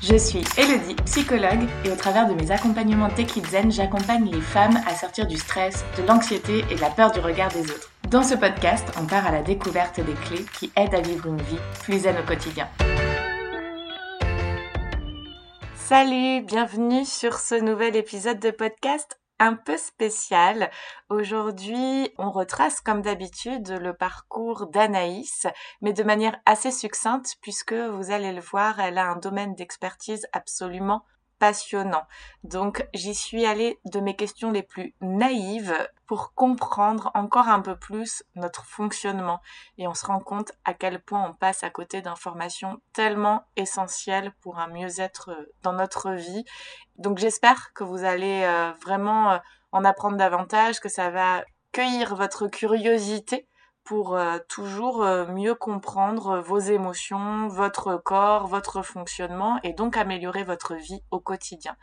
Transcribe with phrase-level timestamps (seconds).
[0.00, 4.78] Je suis Elodie, psychologue, et au travers de mes accompagnements Tech Zen, j'accompagne les femmes
[4.86, 7.90] à sortir du stress, de l'anxiété et de la peur du regard des autres.
[8.08, 11.42] Dans ce podcast, on part à la découverte des clés qui aident à vivre une
[11.42, 12.68] vie plus zen au quotidien.
[15.74, 20.70] Salut, bienvenue sur ce nouvel épisode de podcast un peu spécial.
[21.08, 25.46] Aujourd'hui, on retrace comme d'habitude le parcours d'Anaïs,
[25.80, 30.26] mais de manière assez succincte puisque vous allez le voir, elle a un domaine d'expertise
[30.32, 31.04] absolument
[31.38, 32.04] passionnant.
[32.44, 35.74] Donc j'y suis allée de mes questions les plus naïves
[36.06, 39.40] pour comprendre encore un peu plus notre fonctionnement
[39.76, 44.32] et on se rend compte à quel point on passe à côté d'informations tellement essentielles
[44.40, 46.44] pour un mieux-être euh, dans notre vie.
[46.96, 49.38] Donc j'espère que vous allez euh, vraiment euh,
[49.72, 53.47] en apprendre davantage, que ça va cueillir votre curiosité
[53.88, 60.44] pour euh, toujours euh, mieux comprendre vos émotions, votre corps, votre fonctionnement et donc améliorer
[60.44, 61.74] votre vie au quotidien.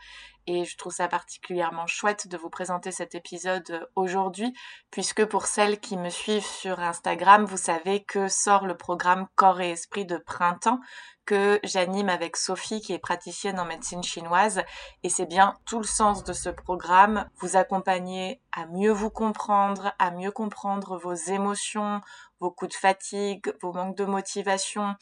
[0.47, 4.53] Et je trouve ça particulièrement chouette de vous présenter cet épisode euh, aujourd'hui,
[4.91, 9.61] puisque pour celles qui me suivent sur Instagram, vous savez que sort le programme Corps
[9.61, 10.79] et Esprit de printemps
[11.25, 14.61] que j'anime avec Sophie qui est praticienne en médecine chinoise.
[15.03, 19.93] Et c'est bien tout le sens de ce programme, vous accompagner à mieux vous comprendre,
[19.99, 22.01] à mieux comprendre vos émotions,
[22.39, 24.95] vos coups de fatigue, vos manques de motivation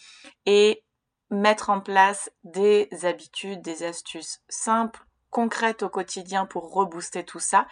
[0.45, 0.83] et
[1.29, 7.67] mettre en place des habitudes, des astuces simples, concrètes au quotidien pour rebooster tout ça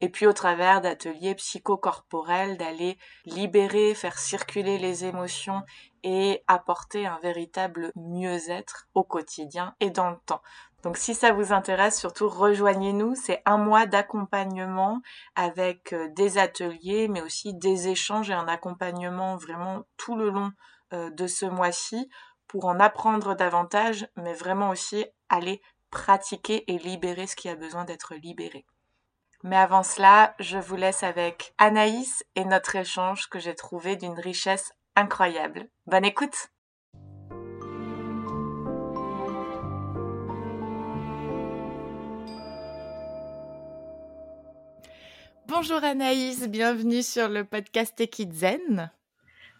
[0.00, 5.62] et puis au travers d'ateliers psychocorporels, d'aller libérer, faire circuler les émotions
[6.02, 10.42] et apporter un véritable mieux-être au quotidien et dans le temps.
[10.82, 13.14] Donc si ça vous intéresse, surtout rejoignez-nous.
[13.14, 15.00] C'est un mois d'accompagnement
[15.36, 20.50] avec euh, des ateliers, mais aussi des échanges et un accompagnement vraiment tout le long
[20.92, 22.10] euh, de ce mois-ci
[22.48, 27.84] pour en apprendre davantage, mais vraiment aussi aller pratiquer et libérer ce qui a besoin
[27.84, 28.64] d'être libéré.
[29.44, 34.18] Mais avant cela, je vous laisse avec Anaïs et notre échange que j'ai trouvé d'une
[34.18, 35.68] richesse incroyable.
[35.86, 36.48] Bonne écoute
[45.46, 48.02] Bonjour Anaïs, bienvenue sur le podcast
[48.32, 48.90] Zen.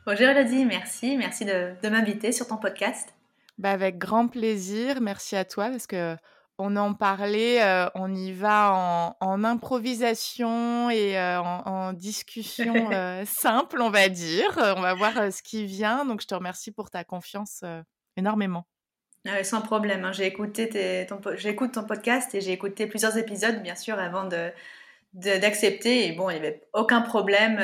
[0.06, 3.14] Bonjour Elodie, merci, merci de, m'inviter sur ton podcast.
[3.58, 6.16] Bah avec grand plaisir, merci à toi parce que
[6.58, 13.80] on en parlait, euh, on y va en, improvisation et euh, en, discussion euh, simple,
[13.80, 14.52] on va dire.
[14.76, 16.04] On va voir ce qui vient.
[16.04, 17.64] Donc, je te remercie pour ta confiance
[18.16, 18.66] énormément.
[19.26, 20.04] Ah sans problème.
[20.04, 20.12] Hein.
[20.12, 24.52] J'ai écouté ton, j'écoute ton podcast et j'ai écouté plusieurs épisodes, bien sûr, avant de,
[25.14, 26.06] d'accepter.
[26.06, 27.60] Et bon, il n'y avait aucun problème.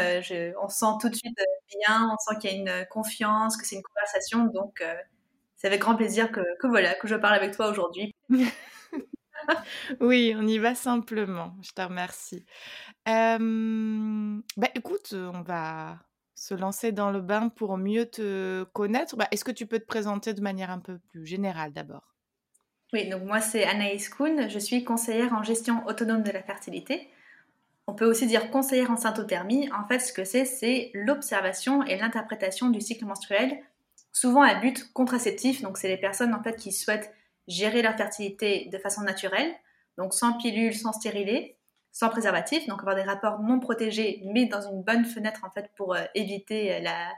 [0.62, 1.38] on sent tout de suite
[1.86, 4.46] bien, on sent qu'il y a une confiance, que c'est une conversation.
[4.46, 4.82] Donc,
[5.58, 8.14] c'est avec grand plaisir que, que, voilà, que je parle avec toi aujourd'hui.
[10.00, 11.56] oui, on y va simplement.
[11.62, 12.46] Je te remercie.
[13.04, 15.98] bah, écoute, on va
[16.36, 19.16] se lancer dans le bain pour mieux te connaître.
[19.16, 22.14] Bah, Est-ce que tu peux te présenter de manière un peu plus générale d'abord?
[22.92, 27.10] Oui, donc moi c'est Anaïs Kuhn, je suis conseillère en gestion autonome de la fertilité.
[27.86, 29.68] On peut aussi dire conseillère en syntothermie.
[29.72, 33.58] En fait, ce que c'est, c'est l'observation et l'interprétation du cycle menstruel,
[34.12, 35.62] souvent à but contraceptif.
[35.62, 37.12] Donc, c'est les personnes en fait qui souhaitent
[37.48, 39.54] gérer leur fertilité de façon naturelle,
[39.96, 41.58] donc sans pilule, sans stérilet,
[41.92, 45.70] sans préservatif, donc avoir des rapports non protégés, mais dans une bonne fenêtre en fait
[45.74, 47.10] pour euh, éviter euh, la,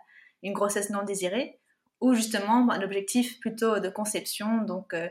[0.42, 1.58] une grossesse non désirée,
[2.00, 5.08] ou justement un objectif plutôt de conception, donc euh,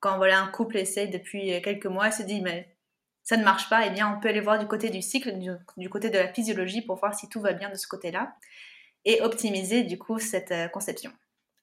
[0.00, 2.76] quand voilà un couple essaie depuis quelques mois, se dit mais
[3.22, 5.38] ça ne marche pas, et eh bien on peut aller voir du côté du cycle,
[5.78, 8.34] du, côté de la physiologie pour voir si tout va bien de ce côté-là,
[9.06, 11.10] et optimiser du coup cette conception.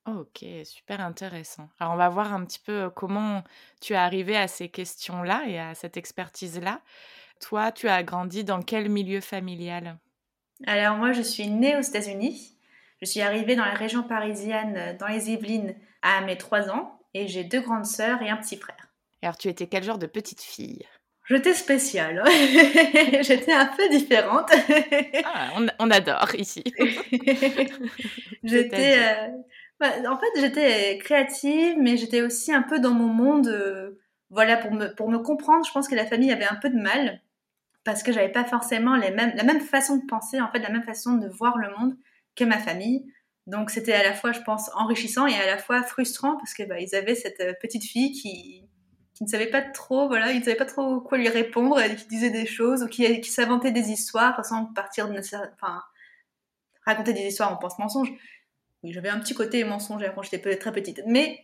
[0.06, 1.70] OK, super intéressant.
[1.80, 3.42] Alors, on va voir un petit peu comment
[3.80, 6.82] tu es arrivé à ces questions-là et à cette expertise-là.
[7.40, 9.98] Toi, tu as grandi dans quel milieu familial?
[10.66, 12.58] Alors, moi, je suis née aux États-Unis.
[13.02, 17.00] Je suis arrivée dans la région parisienne, dans les Yvelines, à mes trois ans.
[17.14, 18.90] Et j'ai deux grandes sœurs et un petit frère.
[19.22, 20.86] Alors, tu étais quel genre de petite fille?
[21.30, 22.24] J'étais spéciale.
[23.22, 24.52] J'étais un peu différente.
[25.24, 25.50] ah,
[25.80, 26.64] on, adore ici.
[28.44, 28.98] J'étais.
[29.80, 33.48] Bah, en fait, j'étais créative, mais j'étais aussi un peu dans mon monde.
[33.48, 34.00] Euh,
[34.30, 36.78] voilà, pour me, pour me comprendre, je pense que la famille avait un peu de
[36.78, 37.22] mal
[37.84, 40.70] parce que j'avais pas forcément les mêmes, la même façon de penser, en fait, la
[40.70, 41.98] même façon de voir le monde
[42.36, 43.06] que ma famille.
[43.46, 46.64] Donc, c'était à la fois, je pense, enrichissant et à la fois frustrant parce que
[46.64, 48.64] bah, ils avaient cette euh, petite fille qui,
[49.14, 52.08] qui ne savait pas trop, voilà, ils ne savaient pas trop quoi lui répondre, qui
[52.08, 55.20] disait des choses ou qui, qui s'inventait des histoires sans partir de,
[55.54, 55.84] enfin,
[56.86, 58.12] raconter des histoires, on pense mensonge,
[58.84, 61.02] oui, j'avais un petit côté mensongère quand j'étais très petite.
[61.08, 61.40] Mais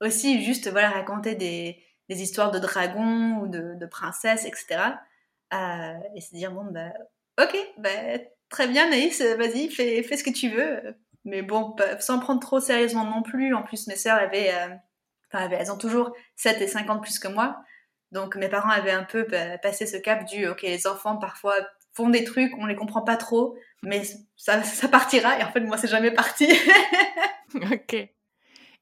[0.00, 1.76] aussi juste voilà raconter des,
[2.08, 4.96] histoires de dragons ou de, princesses, etc.
[5.52, 6.92] Euh, et se dire bon bah
[7.40, 7.90] ok, bah,
[8.48, 10.96] très bien Naïs, vas-y fais, fais ce que tu veux.
[11.24, 13.54] Mais bon, sans prendre trop sérieusement non plus.
[13.54, 14.74] En plus, mes sœurs avaient, euh,
[15.32, 17.62] enfin, elles ont toujours 7 et 50 plus que moi.
[18.12, 21.54] Donc mes parents avaient un peu bah, passé ce cap du ok les enfants parfois
[21.92, 24.02] font des trucs on les comprend pas trop mais
[24.36, 26.48] ça, ça partira et en fait moi c'est jamais parti.
[27.54, 28.08] ok.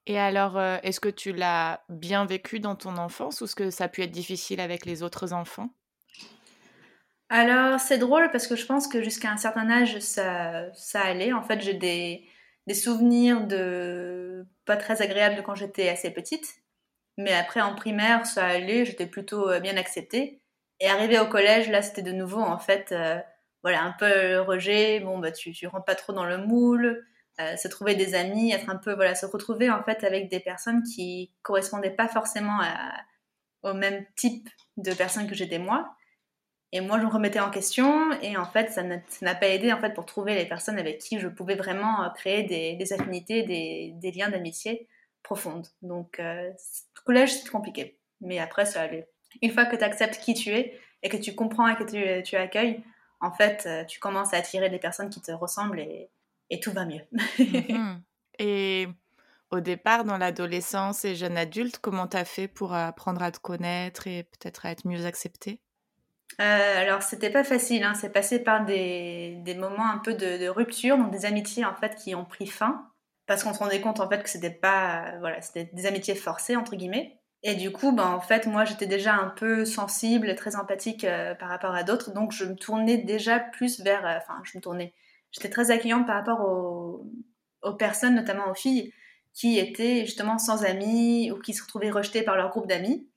[0.09, 3.69] Et alors, euh, est-ce que tu l'as bien vécu dans ton enfance ou est-ce que
[3.69, 5.69] ça a pu être difficile avec les autres enfants?
[7.29, 11.35] Alors, c'est drôle parce que je pense que jusqu'à un certain âge, ça, ça allait.
[11.35, 12.27] En fait, j'ai des,
[12.67, 16.63] des souvenirs de pas très agréables de quand j'étais assez petite.
[17.17, 20.41] Mais après, en primaire, ça allait, j'étais plutôt euh, bien acceptée.
[20.79, 23.19] Et arrivé au collège, là, c'était de nouveau, en fait, euh,
[23.65, 25.01] voilà, un peu rejet.
[25.01, 27.05] Bon, bah, tu, tu rentres pas trop dans le moule.
[27.41, 30.41] Euh, se trouver des amis, être un peu, voilà, se retrouver en fait avec des
[30.41, 32.59] personnes qui correspondaient pas forcément
[33.63, 35.89] au même type de personnes que j'étais moi.
[36.73, 39.81] Et moi, je me remettais en question et en fait, ça n'a pas aidé en
[39.81, 44.13] fait pour trouver les personnes avec qui je pouvais vraiment euh, créer des, affinités, des,
[44.13, 44.87] liens d'amitié
[45.23, 45.67] profondes.
[45.81, 46.51] Donc, euh,
[47.05, 47.99] collège, c'est compliqué.
[48.21, 49.09] Mais après, ça allait.
[49.41, 52.23] Une fois que tu acceptes qui tu es et que tu comprends et que tu,
[52.23, 52.83] tu accueilles,
[53.21, 56.11] en fait, euh, tu commences à attirer des personnes qui te ressemblent et,
[56.51, 57.03] et tout va mieux.
[57.39, 58.03] Mhm.
[58.41, 58.87] Et
[59.51, 63.41] au départ, dans l'adolescence et jeune adulte, comment tu as fait pour apprendre à te
[63.41, 65.61] connaître et peut-être à être mieux acceptée?
[66.41, 67.95] Euh, alors, c'était pas facile, hein.
[67.95, 72.15] c'est passé par des, moments un peu de, rupture, donc des amitiés en fait qui
[72.15, 72.89] ont pris fin,
[73.27, 76.57] parce qu'on se rendait compte en fait que c'était pas, voilà, c'était des amitiés forcées
[76.57, 77.19] entre guillemets.
[77.43, 81.35] Et du coup, ben, en fait, moi j'étais déjà un peu sensible, très empathique euh,
[81.35, 84.63] par rapport à d'autres, donc je me tournais déjà plus vers, euh, enfin, je me
[84.63, 84.95] tournais,
[85.33, 87.05] j'étais très accueillante par rapport aux,
[87.79, 88.93] personnes, notamment aux filles,
[89.35, 93.09] qui étaient justement sans amis ou qui se retrouvaient rejetées par leur groupe d'amis.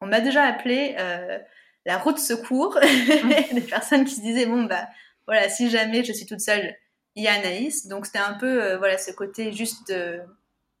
[0.00, 1.38] On m'a déjà appelé euh,
[1.84, 2.78] la route secours,
[3.52, 4.88] des personnes qui se disaient bon bah
[5.26, 6.74] voilà si jamais je suis toute seule,
[7.16, 7.86] il y a Anaïs.
[7.86, 9.92] Donc c'était un peu euh, voilà ce côté juste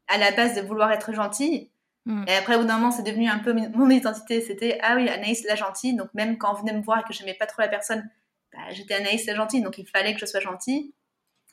[0.08, 1.70] à la base de vouloir être gentille.
[2.04, 2.24] Mm.
[2.28, 4.40] Et après au bout d'un moment c'est devenu un peu mon identité.
[4.40, 5.94] C'était ah oui Anaïs la gentille.
[5.94, 8.08] Donc même quand on venait me voir et que j'aimais pas trop la personne,
[8.52, 10.92] bah, j'étais Anaïs la gentille, donc il fallait que je sois gentille.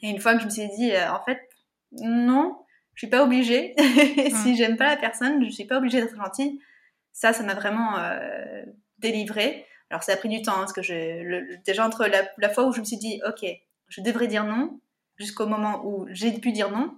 [0.01, 1.39] Et une fois que je me suis dit, euh, en fait,
[1.91, 2.57] non,
[2.93, 3.73] je suis pas obligée.
[4.43, 6.61] si j'aime pas la personne, je suis pas obligée d'être gentille.
[7.11, 7.97] Ça, ça m'a vraiment
[8.99, 9.65] délivrée.
[9.89, 12.73] Alors ça a pris du temps, hein, parce que je, déjà entre la, fois où
[12.73, 13.45] je me suis dit, ok,
[13.87, 14.79] je devrais dire non,
[15.17, 16.97] jusqu'au moment où j'ai pu dire non,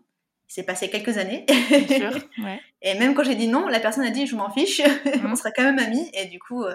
[0.49, 1.45] il s'est passé quelques années.
[1.87, 2.11] Sûr,
[2.81, 4.81] Et même quand j'ai dit non, la personne a dit, je m'en fiche,
[5.25, 6.09] on sera quand même amis.
[6.13, 6.73] Et du coup, euh,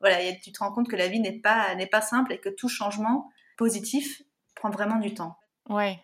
[0.00, 2.48] voilà, tu te rends compte que la vie n'est pas, n'est pas simple et que
[2.48, 4.22] tout changement positif
[4.54, 5.36] prend vraiment du temps.
[5.68, 5.98] Ouais,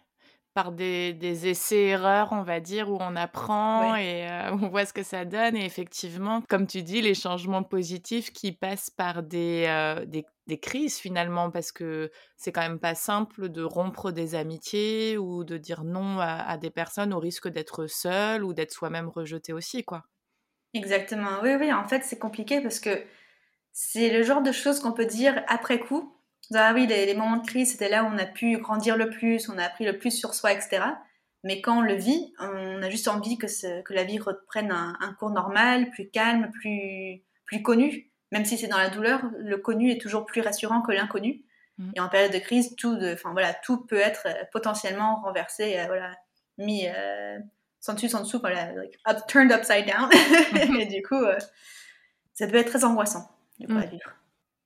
[0.55, 4.93] par des, des essais-erreurs, on va dire, où on apprend et euh, on voit ce
[4.93, 5.57] que ça donne.
[5.57, 10.59] Et effectivement, comme tu dis, les changements positifs qui passent par des, euh, des, des,
[10.59, 15.57] crises finalement, parce que c'est quand même pas simple de rompre des amitiés ou de
[15.57, 19.85] dire non à, à des personnes au risque d'être seul ou d'être soi-même rejeté aussi,
[19.85, 20.05] quoi.
[20.75, 23.05] Exactement, oui, oui, en fait, c'est compliqué parce que
[23.73, 26.15] c'est le genre de choses qu'on peut dire après coup.
[26.55, 29.49] Ah oui, les, moments de crise, c'était là où on a pu grandir le plus,
[29.49, 30.83] on a appris le plus sur soi, etc.
[31.44, 33.47] Mais quand on le vit, on a juste envie que,
[33.83, 38.11] que la vie reprenne un, cours normal, plus calme, plus, plus connu.
[38.31, 41.43] Même si c'est dans la douleur, le connu est toujours plus rassurant que l'inconnu.
[41.79, 41.91] Mm.
[41.96, 45.87] Et en période de crise, tout, de, voilà, tout peut être euh, potentiellement renversé, euh,
[45.87, 46.15] voilà,
[46.58, 47.39] mis euh,
[47.81, 48.72] sans dessus, sans dessous, voilà,
[49.27, 50.08] turned upside down.
[50.81, 51.22] et du coup,
[52.34, 53.82] ça peut être très angoissant du mm.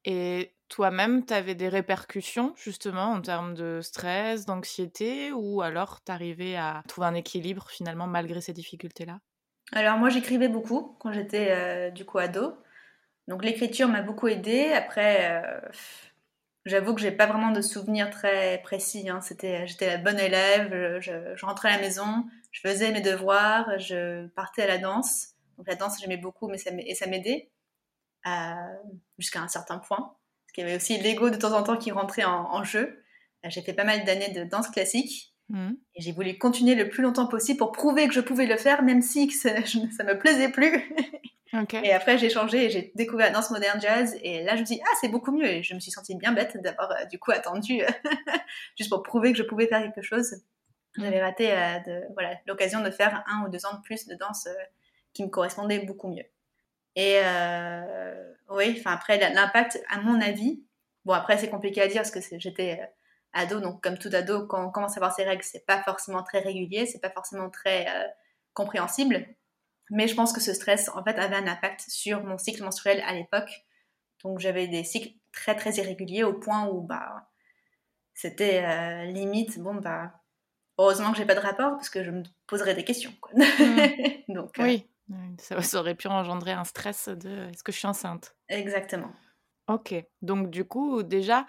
[0.05, 6.13] Et toi-même, tu avais des répercussions justement en termes de stress, d'anxiété, ou alors tu
[6.13, 9.21] arrivais à trouver un équilibre finalement malgré ces difficultés-là?
[9.73, 12.57] Alors moi j'écrivais beaucoup quand j'étais euh, du coup ado.
[13.29, 14.73] Donc l'écriture m'a beaucoup aidée.
[14.73, 15.61] Après, euh,
[16.65, 19.09] j'avoue que j'ai pas vraiment de souvenirs très précis.
[19.09, 19.21] Hein.
[19.21, 24.27] C'était, j'étais la bonne élève, je, rentrais à la maison, je faisais mes devoirs, je
[24.29, 25.35] partais à la danse.
[25.59, 27.51] Donc la danse j'aimais beaucoup, mais ça, et ça m'aidait
[29.19, 30.17] jusqu'à un certain point.
[30.57, 33.05] Qu'il y avait aussi l'ego de temps en temps qui rentrait en, jeu.
[33.45, 35.35] J'ai fait pas mal d'années de danse classique.
[35.51, 35.73] Mmh.
[35.95, 38.83] Et j'ai voulu continuer le plus longtemps possible pour prouver que je pouvais le faire,
[38.83, 40.91] même si ça, ne me plaisait plus.
[41.85, 44.17] Et après, j'ai changé et j'ai découvert la danse moderne jazz.
[44.23, 45.47] Et là, je me suis dit, ah, c'est beaucoup mieux.
[45.47, 47.83] Et je me suis sentie bien bête d'avoir, euh, du coup, attendu
[48.79, 50.37] juste pour prouver que je pouvais faire quelque chose.
[50.99, 54.47] J'avais raté euh, voilà, l'occasion de faire un ou deux ans de plus de danse
[54.47, 54.55] euh,
[55.13, 56.25] qui me correspondait beaucoup mieux.
[56.97, 60.65] Et euh, oui, enfin après, l'impact, à mon avis,
[61.05, 62.87] bon après c'est compliqué à dire parce que j'étais euh,
[63.35, 66.23] ado, donc comme tout ado, quand on commence à voir ses règles, c'est pas forcément
[66.23, 68.09] très régulier, c'est pas forcément très euh,
[68.55, 69.27] compréhensible.
[69.91, 73.03] Mais je pense que ce stress, en fait, avait un impact sur mon cycle menstruel
[73.07, 73.65] à l'époque.
[74.25, 77.29] Donc j'avais des cycles très très irréguliers au point où bah
[78.15, 80.11] c'était euh, limite bon bah
[80.79, 83.13] heureusement que j'ai pas de rapport parce que je me poserais des questions.
[83.21, 83.33] Quoi.
[83.35, 84.25] Mmh.
[84.35, 84.89] Donc oui,
[85.39, 88.37] ça, ça, aurait pu engendrer un stress de est-ce que je suis enceinte?
[88.49, 89.13] Exactement.
[89.69, 91.45] Ok, donc du coup déjà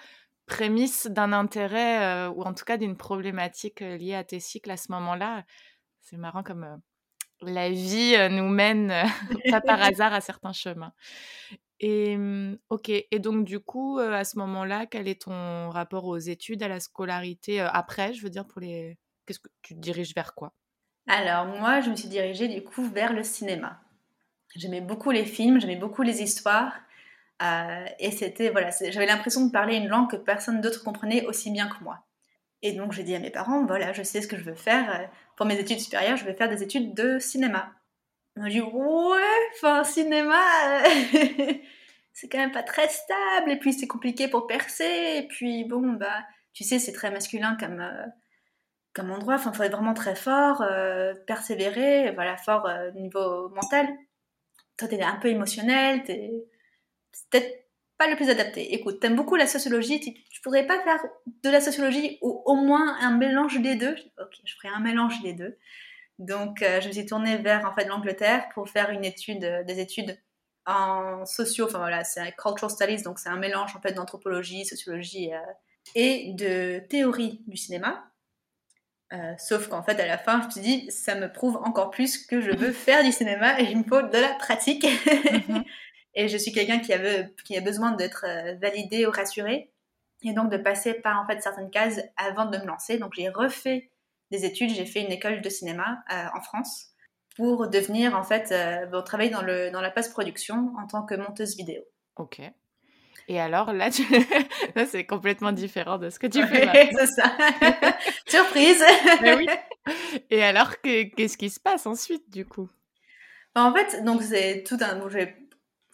[0.48, 4.72] prémisse d'un intérêt euh, ou en tout cas d'une problématique euh, liée à tes cycles
[4.72, 5.46] à ce moment-là.
[6.02, 6.78] C'est marrant comme euh,
[7.42, 8.92] la vie nous mène
[9.52, 10.94] pas par hasard à certains chemins.
[11.80, 16.18] Et mmh, ok, et donc du coup, à ce moment-là, quel est ton rapport aux
[16.18, 18.98] études, à la scolarité après, je veux dire pour les,
[19.28, 20.54] qu'est-ce que tu te diriges vers quoi?
[21.08, 23.80] Alors moi, je me suis dirigée du coup vers le cinéma.
[24.56, 26.74] J'aimais beaucoup les films, j'aimais beaucoup les histoires.
[27.42, 31.52] Euh, et c'était, voilà, j'avais l'impression de parler une langue que personne d'autre comprenait aussi
[31.52, 32.04] bien que moi.
[32.62, 34.90] Et donc j'ai dit à mes parents, voilà, je sais ce que je veux faire.
[35.00, 35.06] Euh,
[35.38, 37.72] pour mes études supérieures, je vais faire des études de cinéma.
[38.36, 39.22] Ils m'ont dit, ouais,
[39.56, 40.42] enfin, cinéma,
[42.14, 43.52] c'est quand même pas très stable.
[43.52, 45.18] Et puis c'est compliqué pour percer.
[45.18, 48.06] Et puis bon, bah, tu sais, c'est très masculin comme, euh,
[48.98, 49.36] comme endroit.
[49.36, 50.64] Enfin, il faut être vraiment très fort,
[51.26, 53.88] persévérer, voilà, fort au niveau mental.
[54.78, 56.32] Toi, t'es un peu émotionnel, t'es
[57.32, 58.74] peut-être pas le plus adapté.
[58.74, 61.04] Écoute, t'aimes beaucoup la sociologie, tu, tu, pourrais pas faire
[61.44, 65.22] de la sociologie ou au moins un mélange des deux Ok, je ferai un mélange
[65.24, 65.58] des deux.
[66.20, 69.64] Donc, euh, je me suis tournée vers en fait l'Angleterre pour faire une étude, euh,
[69.64, 70.20] des études
[70.66, 74.66] en socio, enfin voilà, c'est un cultural studies, donc c'est un mélange en fait d'anthropologie,
[74.66, 75.40] sociologie euh,
[75.96, 78.12] et de théorie du cinéma.
[79.38, 82.18] Sauf qu'en fait, à la fin, je me suis dit, ça me prouve encore plus
[82.26, 84.86] que je veux faire du cinéma et il me faut de la pratique.
[85.48, 85.64] Mhm.
[86.20, 86.92] Et je suis quelqu'un qui,
[87.46, 89.72] qui a besoin d'être euh, validé ou rassuré.
[90.24, 92.98] Et donc de passer par en fait certaines cases avant de me lancer.
[92.98, 93.92] Donc j'ai refait
[94.32, 96.88] des études, j'ai fait une école de cinéma euh, en France
[97.36, 101.56] pour devenir en fait, euh, travailler dans, le, dans la post-production en tant que monteuse
[101.56, 101.84] vidéo.
[102.16, 102.42] Ok.
[103.28, 104.04] Et alors là, tu...
[104.90, 106.90] c'est complètement différent de ce que tu fais.
[106.98, 107.36] c'est ça.
[108.28, 108.84] Surprise.
[109.22, 109.48] oui.
[110.30, 112.70] Et alors, qu'est-ce qui se passe ensuite du coup?
[113.56, 115.00] En fait, donc c'est tout un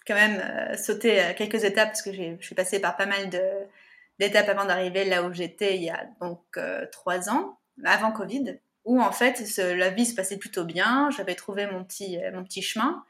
[0.05, 3.29] quand même euh, sauté euh, quelques étapes parce que je suis passée par pas mal
[4.19, 8.59] d'étapes avant d'arriver là où j'étais il y a donc euh, trois ans, avant Covid,
[8.85, 12.61] où en fait la vie se passait plutôt bien, j'avais trouvé mon petit, mon petit
[12.61, 13.03] chemin,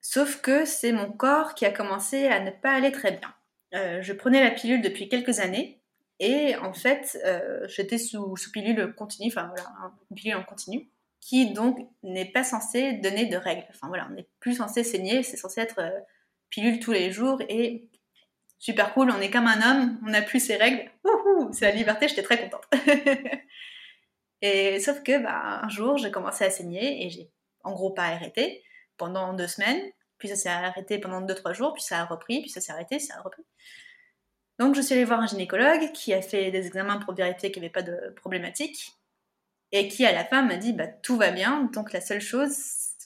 [0.00, 3.34] sauf que c'est mon corps qui a commencé à ne pas aller très bien.
[3.72, 5.80] Je prenais la pilule depuis quelques années
[6.20, 7.18] et en fait
[7.66, 13.26] j'étais sous, pilule continue, enfin voilà, pilule en continu qui donc n'est pas censée donner
[13.26, 13.66] de règles.
[13.70, 15.80] Enfin voilà, on n'est plus censé saigner, c'est censé être
[16.50, 17.88] pilule tous les jours et
[18.58, 20.90] super cool, on est comme un homme, on n'a plus ses règles,
[21.52, 22.66] c'est la liberté, j'étais très contente.
[24.42, 27.30] et sauf que bah, un jour, j'ai commencé à saigner et j'ai
[27.64, 28.62] en gros pas arrêté
[28.96, 29.80] pendant deux semaines,
[30.18, 32.72] puis ça s'est arrêté pendant deux, trois jours, puis ça a repris, puis ça s'est
[32.72, 33.44] arrêté, ça a repris.
[34.58, 37.62] Donc je suis allée voir un gynécologue qui a fait des examens pour vérifier qu'il
[37.62, 38.92] n'y avait pas de problématique
[39.70, 42.56] et qui à la fin m'a dit bah tout va bien, donc la seule chose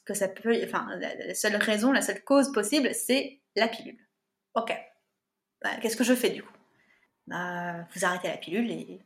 [0.05, 3.99] que ça peut, enfin, la, seule raison, la seule cause possible, c'est la pilule.
[4.55, 4.73] Ok.
[5.63, 6.53] Bah, qu'est-ce que je fais du coup?
[7.27, 9.01] Bah, vous arrêtez la pilule et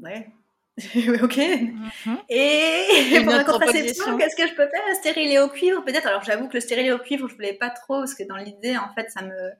[0.00, 0.28] ouais.
[1.22, 1.36] ok.
[1.36, 2.18] Mhm.
[2.28, 4.96] Et, pour la contraception, qu'est-ce que je peux faire?
[4.96, 6.06] Stérilet au cuivre, peut-être?
[6.06, 8.76] Alors j'avoue que le stérilet au cuivre, je voulais pas trop parce que dans l'idée,
[8.76, 9.52] en fait, ça me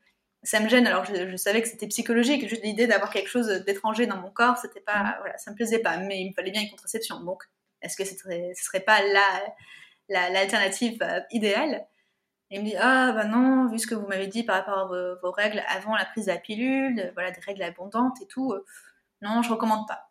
[0.42, 0.86] ça me gêne.
[0.88, 4.58] Alors je, savais que c'était psychologique, juste l'idée d'avoir quelque chose d'étranger dans mon corps,
[4.58, 5.14] c'était pas, mhm.
[5.20, 5.98] voilà, ça me plaisait pas.
[5.98, 7.20] Mais il me fallait bien une contraception.
[7.20, 7.44] Donc,
[7.80, 8.98] est-ce que ce serait, ce serait pas
[10.08, 11.86] l'alternative euh, idéale?
[12.50, 14.78] Et il me dit ah bah non vu ce que vous m'avez dit par rapport
[14.78, 18.52] à vos, règles avant la prise de la pilule, voilà des règles abondantes et tout,
[18.52, 18.64] euh,
[19.22, 20.10] non je recommande pas.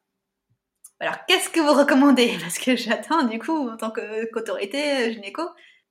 [1.00, 2.38] Alors qu'est-ce que vous recommandez?
[2.41, 5.43] Parce que j'attends du coup en tant qu'autorité euh, gynéco,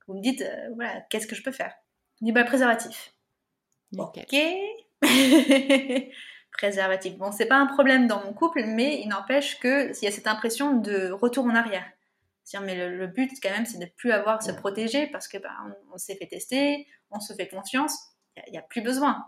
[0.08, 0.44] vous me dites
[0.74, 1.74] voilà qu'est-ce que je peux faire?
[2.20, 3.14] Dit bah préservatif.
[3.96, 4.36] Ok.
[6.52, 7.16] préservatif.
[7.16, 10.12] Bon c'est pas un problème dans mon couple mais il n'empêche que il y a
[10.12, 11.84] cette impression de retour en arrière
[12.60, 15.50] mais le, but quand même, c'est de plus avoir à se protéger parce que bah,
[15.92, 17.96] on, s'est fait tester, on se fait confiance,
[18.46, 19.24] il n'y a, plus besoin.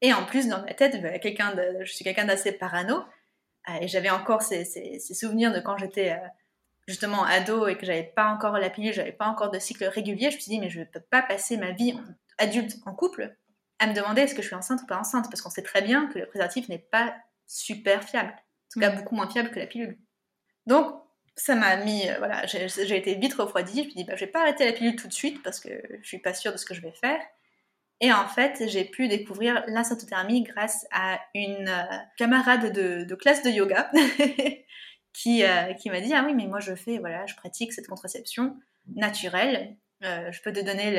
[0.00, 3.00] Et en plus, dans ma tête, bah, quelqu'un je suis quelqu'un d'assez parano, euh,
[3.80, 6.26] et j'avais encore ces, ces, souvenirs de quand j'étais euh,
[6.86, 10.30] justement ado et que j'avais pas encore la pilule, j'avais pas encore de cycle régulier.
[10.30, 11.98] Je me suis dit, mais je ne peux pas passer ma vie
[12.38, 13.36] adulte en couple
[13.78, 15.82] à me demander est-ce que je suis enceinte ou pas enceinte, parce qu'on sait très
[15.82, 17.14] bien que le préservatif n'est pas
[17.46, 18.96] super fiable, en tout cas mm.
[18.96, 19.98] beaucoup moins fiable que la pilule.
[20.66, 20.94] Donc,
[21.36, 23.84] ça m'a mis, euh, voilà, j'ai été vite refroidie.
[23.84, 25.68] Je me dis, bah, je vais pas arrêter la pilule tout de suite parce que
[26.00, 27.20] je suis pas sûre de ce que je vais faire.
[28.00, 29.82] Et en fait, j'ai pu découvrir la
[30.42, 33.90] grâce à une euh, camarade de, classe de yoga
[35.12, 37.86] qui, euh, qui m'a dit, ah oui, mais moi je fais, voilà, je pratique cette
[37.86, 38.56] contraception
[38.94, 40.92] naturelle je peux te donner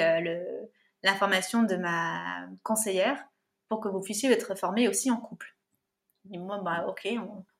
[1.03, 3.23] l'information de ma conseillère
[3.69, 5.55] pour que vous puissiez être formé aussi en couple.
[6.31, 7.07] Et moi, bah, ok,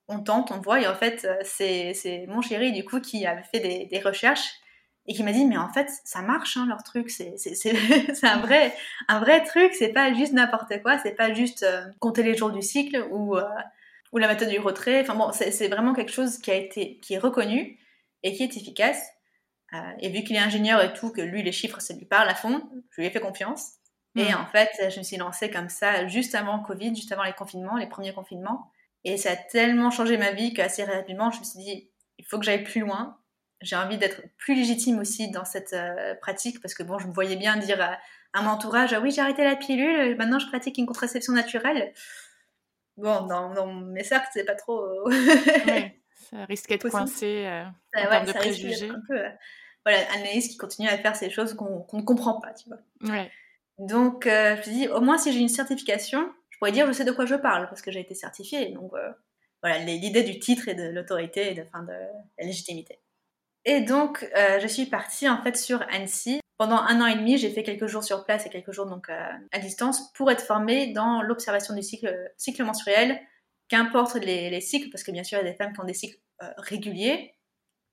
[0.08, 0.82] on, tente, on voit.
[0.82, 4.54] Et en fait, c'est mon chéri, du coup, qui a fait des, recherches
[5.08, 7.10] et qui m'a dit, mais en fait, ça marche, hein, leur truc.
[7.12, 8.74] C'est un vrai,
[9.08, 9.74] un vrai truc.
[9.74, 10.98] C'est pas juste n'importe quoi.
[11.00, 11.66] C'est pas juste
[12.00, 13.38] compter les jours du cycle ou
[14.12, 15.02] ou la méthode du retrait.
[15.02, 17.80] Enfin bon, c'est vraiment quelque chose qui a été, qui est reconnu
[18.24, 19.02] et qui est efficace.
[19.74, 22.30] Euh, et vu qu'il est ingénieur et tout, que lui, les chiffres, ça lui parle
[22.30, 23.74] à fond, je lui ai fait confiance.
[24.16, 24.38] Et hmm.
[24.38, 27.76] en fait, je me suis lancée comme ça juste avant Covid, juste avant les confinements,
[27.76, 28.72] les premiers confinements.
[29.04, 32.40] Et ça a tellement changé ma vie qu'assez rapidement, je me suis dit, il faut
[32.40, 33.18] que j'aille plus loin.
[33.62, 37.14] J'ai envie d'être plus légitime aussi dans cette euh, pratique parce que bon, je me
[37.14, 37.98] voyais bien dire à,
[38.34, 41.94] à mon entourage, ah oui, j'ai arrêté la pilule, maintenant je pratique une contraception naturelle
[42.98, 44.86] bon, dans, mes cercles, c'est pas trop.
[45.06, 46.00] ouais,
[46.30, 48.90] ça risque d'être coincé euh, en ouais, termes de préjugés.
[48.90, 49.30] Un peu, euh,
[49.86, 53.14] voilà, Anaïs qui continue à faire ces choses qu'on ne comprend pas, tu vois.
[53.14, 53.32] Ouais.
[53.78, 56.92] Donc, euh, je me dis, au moins si j'ai une certification, je pourrais dire je
[56.92, 58.70] sais de quoi je parle parce que j'ai été certifiée.
[58.70, 58.92] Donc,
[59.62, 63.00] voilà, l'idée du titre et de l'autorité et de, fin, de la légitimité.
[63.70, 67.52] Et donc, je suis partie en fait sur Annecy pendant un an et demi, j'ai
[67.52, 70.88] fait quelques jours sur place et quelques jours donc euh, à, distance pour être formée
[70.88, 73.22] dans l'observation du cycle, cycle menstruel,
[73.68, 75.94] qu'importe les, cycles, parce que bien sûr, il y a des femmes qui ont des
[75.94, 77.36] cycles euh, réguliers,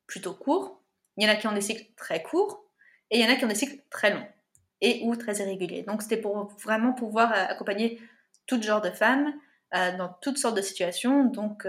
[0.07, 0.83] plutôt courts,
[1.19, 2.64] il y en a qui ont des cycles très courts,
[3.11, 4.26] et il y en a qui ont des cycles très longs
[4.81, 5.83] et ou très irréguliers.
[5.83, 8.00] Donc c'était pour vraiment pouvoir euh, accompagner
[8.47, 9.33] tout genre de femmes
[9.99, 11.66] dans toutes sortes de situations, donc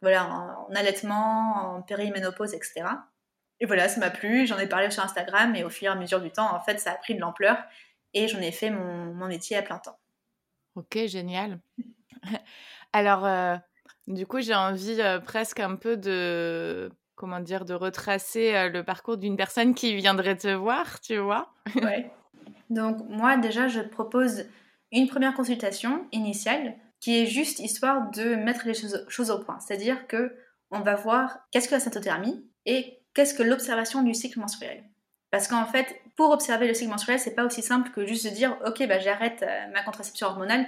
[0.00, 2.86] voilà, en, en allaitement, en périménopause, etc.
[3.60, 5.94] Et voilà, ça m'a plu, j'en ai parlé sur Instagram et au fur et à
[5.94, 7.56] mesure du temps, en fait, ça a pris de l'ampleur
[8.12, 9.98] et j'en ai fait mon, métier à plein temps.
[10.74, 11.58] Ok, génial.
[12.92, 13.56] Alors, euh,
[14.06, 18.84] du coup, j'ai envie euh, presque un peu de, comment dire, de retracer euh, le
[18.84, 21.52] parcours d'une personne qui viendrait te voir, tu vois.
[21.76, 22.10] ouais.
[22.70, 24.44] Donc, moi, déjà, je propose
[24.92, 29.58] une première consultation initiale qui est juste histoire de mettre les choses, choses au point.
[29.60, 30.36] C'est-à-dire que
[30.70, 34.84] on va voir qu'est-ce que la syntothermie et qu'est-ce que l'observation du cycle menstruel?
[35.30, 38.30] Parce qu'en fait, pour observer le cycle menstruel, c'est pas aussi simple que juste de
[38.30, 40.66] dire ok, bah, j'arrête euh, ma contraception hormonale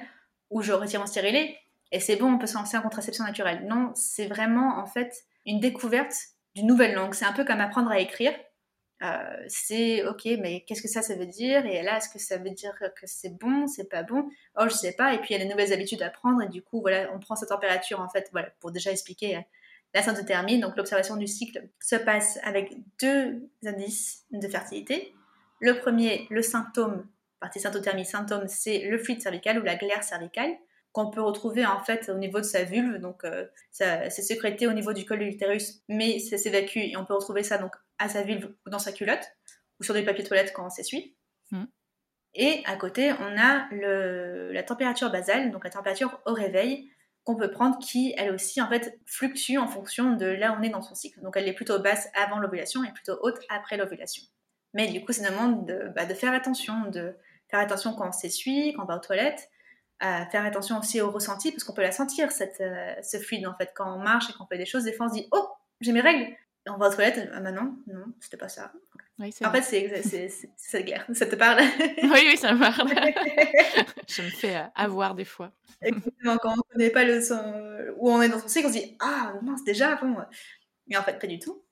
[0.50, 1.56] ou je retire mon stérilet
[1.92, 3.66] et c'est bon, on peut se lancer en contraception naturelle.
[3.66, 6.14] Non, c'est vraiment en fait une découverte
[6.54, 7.14] d'une nouvelle langue.
[7.14, 8.32] C'est un peu comme apprendre à écrire.
[9.02, 11.66] Euh, c'est ok, mais qu'est-ce que ça, ça veut dire?
[11.66, 14.28] Et là, est-ce que ça veut dire que c'est bon, c'est pas bon?
[14.56, 15.14] Oh, je sais pas.
[15.14, 17.20] Et puis il y a des nouvelles habitudes à prendre et du coup, voilà, on
[17.20, 19.46] prend sa température en fait, voilà, pour déjà expliquer
[19.94, 25.14] la syntothermie, donc l'observation du cycle, se passe avec deux indices de fertilité.
[25.60, 27.06] Le premier, le symptôme,
[27.40, 30.56] partie syntothermie, symptôme, c'est le fluide cervical ou la glaire cervicale
[30.92, 34.72] qu'on peut retrouver en fait au niveau de sa vulve, donc euh, c'est sécrété au
[34.72, 38.08] niveau du col de l'utérus, mais ça s'évacue et on peut retrouver ça donc à
[38.08, 39.30] sa vulve ou dans sa culotte
[39.80, 41.14] ou sur des papiers toilettes quand on s'essuie.
[41.50, 41.64] Mmh.
[42.34, 46.90] Et à côté, on a le, la température basale, donc la température au réveil,
[47.28, 50.62] qu'on peut prendre qui, elle aussi, en fait, fluctue en fonction de là où on
[50.62, 51.20] est dans son cycle.
[51.20, 54.22] Donc, elle est plutôt basse avant l'ovulation et plutôt haute après l'ovulation.
[54.72, 57.14] Mais du coup, demande de, bah, de, faire attention, de
[57.50, 59.50] faire attention quand on s'essuie, quand on va aux toilettes,
[60.00, 63.54] faire attention aussi au ressenti, parce qu'on peut la sentir, cette, euh, ce fluide, en
[63.54, 63.72] fait.
[63.74, 65.48] Quand on marche et qu'on fait des choses, des fois, on se dit «Oh,
[65.82, 66.34] j'ai mes règles!»
[66.66, 68.72] Et on va aux toilettes, ah bah non, non, c'était pas ça.
[69.20, 71.60] En fait, c'est cette guerre, ça te parle?
[72.02, 72.88] Oui, oui, ça me parle.
[74.08, 75.50] Je me fais euh, avoir des fois.
[75.82, 78.72] Exactement, quand on ne connaît pas le son, où on est dans son cycle, on
[78.72, 80.16] se dit Ah, mince, déjà, bon.
[80.86, 81.64] Mais en fait, pas du tout.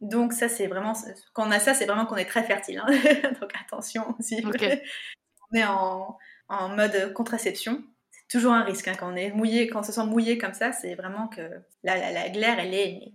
[0.00, 0.92] Donc, ça, c'est vraiment.
[1.32, 2.78] Quand on a ça, c'est vraiment qu'on est très fertile.
[2.78, 2.86] Hein.
[3.40, 4.44] Donc, attention aussi.
[4.44, 6.16] on est en,
[6.48, 7.82] en, mode contraception.
[8.10, 10.54] C'est toujours un risque hein, quand on est mouillé, quand on se sent mouillé comme
[10.54, 11.42] ça, c'est vraiment que
[11.82, 13.12] la, la, la glaire, elle est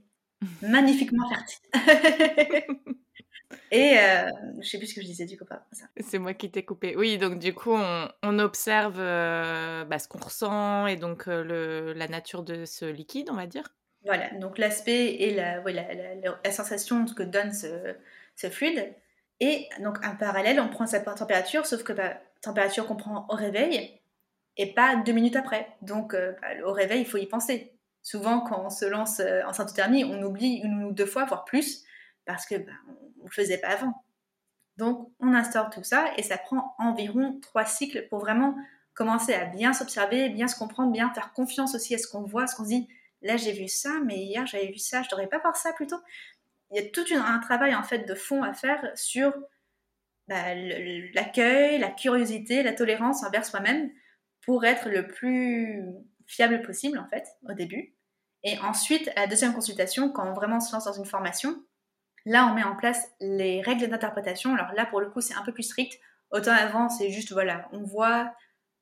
[0.62, 2.68] magnifiquement fertile.
[3.72, 4.30] Et euh,
[4.62, 5.66] je sais plus ce que je disais du coup pas
[6.00, 6.96] C'est moi qui t'ai coupé.
[6.96, 11.94] Oui, donc du coup, on, observe euh, bah, ce qu'on ressent et donc euh, le,
[11.94, 13.64] la nature de ce liquide, on va dire.
[14.06, 17.96] Voilà, donc l'aspect et la, la, sensation que donne ce,
[18.36, 18.94] ce, fluide.
[19.40, 23.26] Et donc en parallèle, on prend sa température, sauf que la bah, température qu'on prend
[23.30, 24.00] au réveil
[24.58, 25.68] et pas deux minutes après.
[25.82, 27.74] Donc bah, au réveil, il faut y penser.
[28.02, 31.84] Souvent, quand on se lance en syntothermie, on oublie une ou deux fois, voire plus,
[32.26, 32.56] parce que
[33.28, 34.04] ne faisait pas avant.
[34.78, 38.56] Donc, on instaure tout ça et ça prend environ trois cycles pour vraiment
[38.94, 42.48] commencer à bien s'observer, bien se comprendre, bien faire confiance aussi à ce qu'on voit,
[42.48, 42.88] ce qu'on se dit,
[43.22, 46.00] là j'ai vu ça, mais hier j'avais vu ça, je devrais pas voir ça plutôt.
[46.72, 49.34] Il y a tout un travail en fait de fond à faire sur
[50.28, 50.54] bah,
[51.13, 53.92] l'accueil, la curiosité, la tolérance envers soi-même
[54.42, 55.84] pour être le plus
[56.26, 57.94] fiable possible en fait au début.
[58.44, 61.63] Et ensuite, à la deuxième consultation, quand on vraiment se lance dans une formation,
[62.28, 64.54] là, on met en place les règles d'interprétation.
[64.54, 66.00] Alors là, pour le coup, c'est un peu plus strict.
[66.30, 68.34] Autant avant, c'est juste, voilà, on voit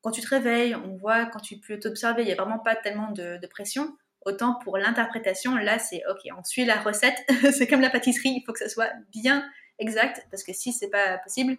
[0.02, 2.74] quand tu te réveilles, on voit quand tu peux t'observer, il n'y a vraiment pas
[2.74, 3.96] tellement de, pression.
[4.24, 7.16] Autant pour l'interprétation, là, c'est OK, on suit la recette.
[7.52, 10.90] c'est comme la pâtisserie, il faut que ça soit bien exact, parce que si c'est
[10.90, 11.56] pas possible,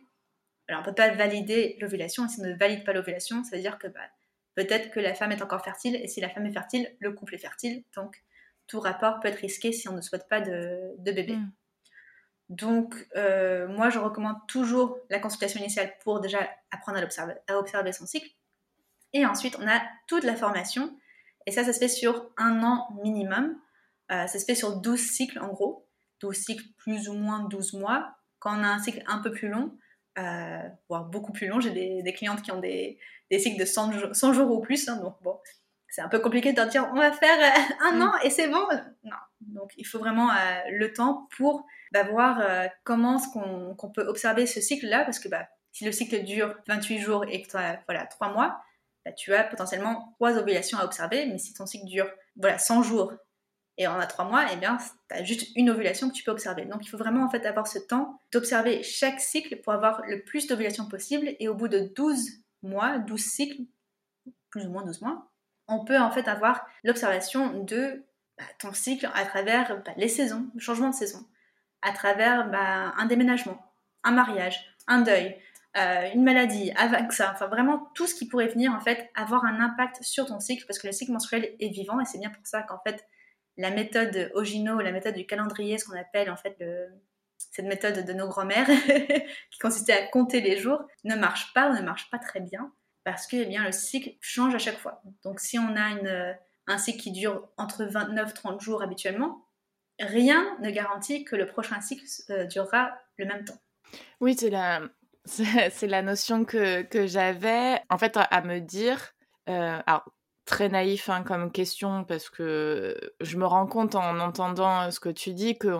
[0.67, 2.25] alors on peut pas valider l'ovulation.
[2.25, 4.01] Et si on ne valide pas l'ovulation, ça veut dire que bah,
[4.55, 7.35] peut-être que la femme est encore fertile, et si la femme est fertile, le couple
[7.35, 7.83] est fertile.
[7.95, 8.21] Donc,
[8.67, 11.37] tout rapport peut être risqué si on ne souhaite pas de, bébé.
[11.37, 11.51] Mm.
[12.49, 18.05] Donc, euh, moi, je recommande toujours la consultation initiale pour déjà apprendre à observer, son
[18.05, 18.29] cycle.
[19.13, 20.97] Et ensuite, on a toute la formation.
[21.45, 23.57] Et ça, ça se fait sur un an minimum.
[24.11, 25.87] Euh, ça se fait sur 12 cycles en gros.
[26.21, 28.15] 12 cycles plus ou moins 12 mois.
[28.39, 29.77] Quand on a un cycle un peu plus long,
[30.17, 32.97] euh, voire beaucoup plus long, j'ai des, clientes qui ont des,
[33.31, 34.87] cycles de 100 jours, ou plus.
[34.87, 35.37] Hein, donc, bon,
[35.89, 37.37] c'est un peu compliqué de leur dire on va faire
[37.81, 38.01] un mm.
[38.01, 38.65] an et c'est bon.
[39.03, 39.15] Non.
[39.41, 40.29] Donc, il faut vraiment
[40.69, 45.29] le temps pour bah, voir euh, comment est-ce qu'on peut observer ce cycle-là, parce que
[45.29, 48.59] bah, si le cycle dure 28 jours et que tu as voilà, 3 mois,
[49.05, 52.83] bah, tu as potentiellement 3 ovulations à observer, mais si ton cycle dure voilà, 100
[52.83, 53.13] jours
[53.77, 56.31] et on a 3 mois, eh bien, tu as juste une ovulation que tu peux
[56.31, 56.65] observer.
[56.65, 60.23] Donc il faut vraiment en fait avoir ce temps d'observer chaque cycle pour avoir le
[60.23, 62.27] plus d'ovulations possible, et au bout de 12
[62.63, 63.61] mois, 12 cycles,
[64.49, 65.29] plus ou moins 12 mois,
[65.67, 68.03] on peut en fait avoir l'observation de
[68.59, 71.25] ton cycle à travers les saisons, le changement de saison.
[71.81, 73.59] À travers bah, un déménagement,
[74.03, 75.35] un mariage, un deuil,
[75.75, 79.45] euh, une maladie, avec ça, enfin vraiment tout ce qui pourrait venir en fait avoir
[79.45, 82.29] un impact sur ton cycle parce que le cycle menstruel est vivant et c'est bien
[82.29, 83.05] pour ça qu'en fait
[83.57, 86.57] la méthode Ogino, la méthode du calendrier, ce qu'on appelle en fait
[87.37, 88.67] cette méthode de nos grands-mères
[89.51, 92.71] qui consistait à compter les jours, ne marche pas ou ne marche pas très bien
[93.07, 95.01] parce que eh le cycle change à chaque fois.
[95.23, 96.35] Donc si on a une,
[96.67, 99.45] un cycle qui dure entre 29-30 jours habituellement,
[99.97, 103.61] rien ne garantit que le prochain cycle euh, durera le même temps.
[104.19, 104.81] Oui, c'est la,
[106.01, 109.13] notion que, j'avais, en fait, à, me dire.
[109.47, 109.79] Euh,
[110.47, 115.09] très naïf hein, comme question parce que je me rends compte en entendant ce que
[115.09, 115.77] tu dis que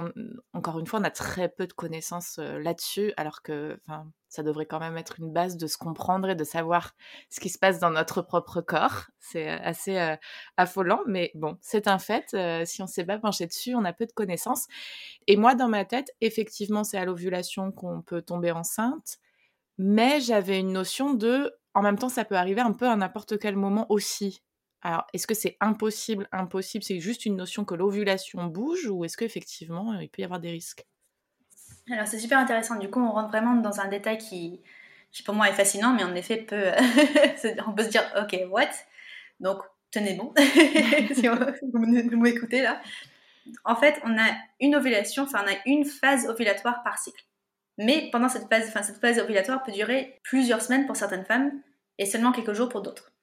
[0.53, 3.79] encore une fois on a très peu de connaissances euh, là-dessus alors que
[4.27, 6.91] ça devrait quand même être une base de se comprendre et de savoir
[7.29, 10.17] ce qui se passe dans notre propre corps c'est euh, assez euh,
[10.57, 14.05] affolant mais bon c'est un fait si on s'est pas penché dessus on a peu
[14.05, 14.67] de connaissances
[15.27, 19.17] et moi dans ma tête effectivement c'est à l'ovulation qu'on peut tomber enceinte
[19.77, 23.37] mais j'avais une notion de en même temps, ça peut arriver un peu à n'importe
[23.37, 24.41] quel moment aussi.
[24.81, 29.17] Alors, est-ce que c'est impossible Impossible, c'est juste une notion que l'ovulation bouge ou est-ce
[29.17, 30.85] qu'effectivement, il peut y avoir des risques?
[31.91, 32.77] Alors, c'est super intéressant.
[32.77, 34.61] Du coup, on rentre vraiment dans un détail qui,
[35.11, 36.71] qui pour moi est fascinant, mais en effet, peut...
[37.67, 38.69] on peut se dire, ok, what?
[39.39, 39.59] Donc,
[39.91, 40.33] tenez bon,
[41.13, 42.81] si vous m'écoutez là.
[43.63, 47.23] En fait, on a une ovulation, enfin, on a une phase ovulatoire par cycle.
[47.77, 51.51] Mais pendant cette phase, enfin, cette phase ovulatoire peut durer plusieurs semaines pour certaines femmes
[51.97, 53.13] et seulement quelques jours pour d'autres.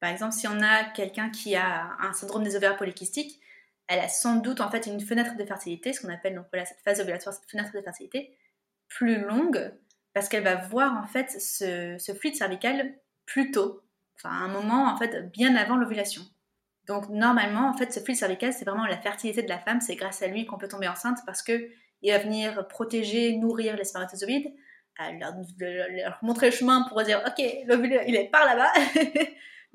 [0.00, 3.40] Par exemple, si on a quelqu'un qui a un syndrome des ovaires polykystiques,
[3.88, 6.80] elle a sans doute en fait une fenêtre de fertilité, ce qu'on appelle donc cette
[6.84, 8.36] phase ovulatoire, cette fenêtre de fertilité
[8.88, 9.72] plus longue,
[10.12, 12.94] parce qu'elle va voir en fait ce, fluide cervical
[13.26, 13.82] plus tôt,
[14.16, 16.22] enfin à un moment en fait bien avant l'ovulation.
[16.86, 19.96] Donc normalement en fait ce fluide cervical c'est vraiment la fertilité de la femme, c'est
[19.96, 21.68] grâce à lui qu'on peut tomber enceinte parce que
[22.02, 24.52] il va venir protéger, nourrir les spermatozoïdes,
[24.98, 28.72] leur, leur, montrer le chemin pour dire ok l'ovule il est par là-bas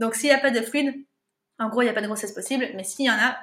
[0.02, 1.06] Donc s'il n'y a pas de fluide,
[1.60, 3.38] en gros, il n'y a pas de grossesse possible, mais s'il y en a,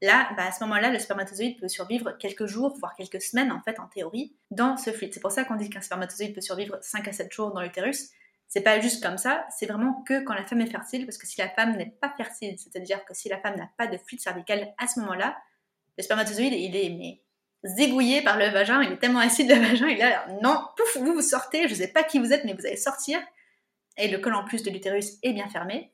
[0.00, 3.60] là, bah, à ce moment-là, le spermatozoïde peut survivre quelques jours, voire quelques semaines, en
[3.60, 5.12] fait, en théorie, dans ce fluide.
[5.12, 8.08] C'est pour ça qu'on dit qu'un spermatozoïde peut survivre 5 à 7 jours dans l'utérus.
[8.48, 11.26] C'est pas juste comme ça, c'est vraiment que quand la femme est fertile, parce que
[11.26, 14.22] si la femme n'est pas fertile, c'est-à-dire que si la femme n'a pas de fluide
[14.22, 15.36] cervical à ce moment-là,
[15.98, 17.20] le spermatozoïde, il est mais,
[17.62, 20.96] zégouillé par le vagin, il est tellement acide le vagin, il est là, non, pouf,
[20.96, 23.20] vous vous sortez, je sais pas qui vous êtes, mais vous allez sortir
[24.00, 25.92] et le col en plus de l'utérus est bien fermé.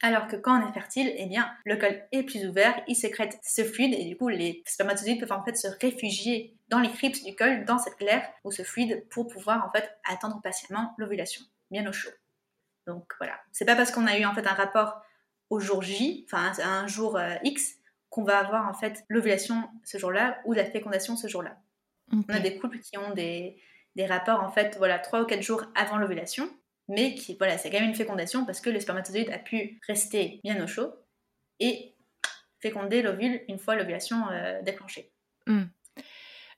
[0.00, 3.38] Alors que quand on est fertile, eh bien, le col est plus ouvert, il sécrète
[3.42, 7.24] ce fluide et du coup, les spermatozoïdes peuvent en fait se réfugier dans les cryptes
[7.24, 11.42] du col, dans cette glaire ou ce fluide pour pouvoir en fait attendre patiemment l'ovulation,
[11.70, 12.10] bien au chaud.
[12.86, 15.02] Donc voilà, c'est pas parce qu'on a eu en fait un rapport
[15.50, 17.74] au jour J, enfin un jour euh, X,
[18.08, 21.56] qu'on va avoir en fait l'ovulation ce jour-là ou la fécondation ce jour-là.
[22.12, 23.60] On a des couples qui ont des,
[23.96, 26.48] des rapports en fait voilà 3 ou 4 jours avant l'ovulation
[26.88, 30.40] mais qui, voilà, c'est quand même une fécondation parce que le spermatozoïde a pu rester
[30.42, 30.92] bien au chaud
[31.60, 31.94] et
[32.60, 35.12] féconder l'ovule une fois l'ovulation euh, déclenchée.
[35.46, 35.64] Hmm.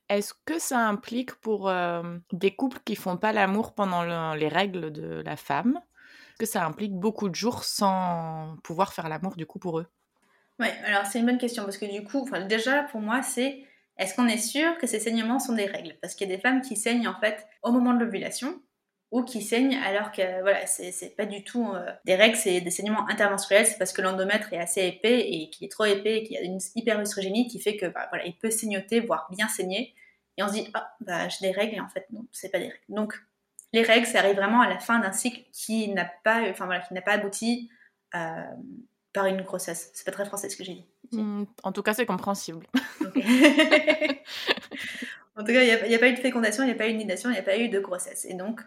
[0.09, 4.91] Est-ce que ça implique pour euh, des couples qui font pas l'amour pendant les règles
[4.91, 5.79] de la femme,
[6.39, 9.87] que ça implique beaucoup de jours sans pouvoir faire l'amour du coup pour eux?
[10.59, 13.63] Oui, alors c'est une bonne question parce que du coup, déjà pour moi c'est
[13.97, 15.95] est-ce qu'on est sûr que ces saignements sont des règles?
[16.01, 18.61] Parce qu'il y a des femmes qui saignent en fait au moment de l'ovulation
[19.11, 22.71] ou qui saignent alors que voilà, c'est pas du tout euh, des règles, c'est des
[22.71, 26.23] saignements intermenstruels, c'est parce que l'endomètre est assez épais et qu'il est trop épais et
[26.23, 29.49] qu'il y a une hyperœstrogénie qui fait que bah, voilà, il peut saignoter, voire bien
[29.49, 29.93] saigner.
[30.37, 32.57] Et on se dit, ah, bah, j'ai des règles, et en fait, non, c'est pas
[32.57, 32.79] des règles.
[32.87, 33.21] Donc,
[33.73, 36.79] les règles, ça arrive vraiment à la fin d'un cycle qui n'a pas, enfin, voilà,
[36.79, 37.69] qui n'a pas abouti
[38.15, 38.45] euh,
[39.11, 39.91] par une grossesse.
[39.93, 40.85] C'est pas très français ce que j'ai dit.
[41.11, 42.65] Mmh, en tout cas, c'est compréhensible.
[45.35, 46.93] En tout cas, il n'y a, pas eu de fécondation, il n'y a pas eu
[46.93, 48.25] de nidation, il n'y a pas eu de grossesse.
[48.25, 48.61] Et donc,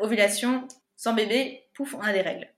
[0.00, 2.48] ovulation, sans bébé, pouf, on a des règles.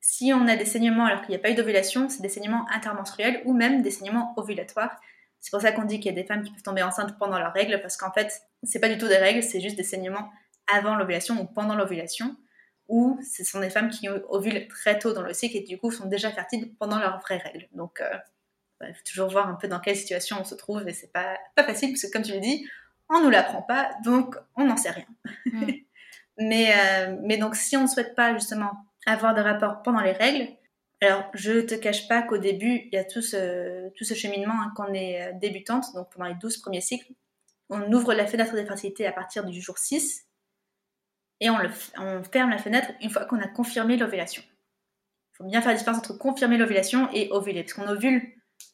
[0.00, 2.66] Si on a des saignements alors qu'il n'y a pas eu d'ovulation, c'est des saignements
[2.70, 4.98] intermenstruels ou même des saignements ovulatoires.
[5.40, 7.38] C'est pour ça qu'on dit qu'il y a des femmes qui peuvent tomber enceintes pendant
[7.38, 10.30] leurs règles, parce qu'en fait, c'est pas du tout des règles, c'est juste des saignements
[10.72, 12.36] avant l'ovulation ou pendant l'ovulation,
[12.88, 15.90] ou ce sont des femmes qui ovulent très tôt dans le cycle et du coup
[15.90, 17.68] sont déjà fertiles pendant leurs vraies règles.
[17.72, 18.16] Donc, euh,
[18.82, 21.36] il faut toujours voir un peu dans quelle situation on se trouve et c'est pas,
[21.54, 22.66] pas facile, parce que comme tu le dis,
[23.08, 25.06] on nous l'apprend pas, donc on n'en sait rien.
[25.46, 25.70] Mm.
[26.38, 28.72] mais, euh, mais donc si on ne souhaite pas justement
[29.06, 30.48] avoir de rapport pendant les règles,
[31.00, 34.54] alors je te cache pas qu'au début, il y a tout ce, tout ce cheminement
[34.60, 37.12] hein, quand on est euh, débutante, donc pendant les 12 premiers cycles,
[37.70, 40.26] on ouvre la fenêtre de fertilité à partir du jour 6
[41.40, 41.68] et on, le,
[41.98, 44.42] on ferme la fenêtre une fois qu'on a confirmé l'ovulation.
[45.32, 48.22] Il faut bien faire la différence entre confirmer l'ovulation et ovuler, parce qu'on ovule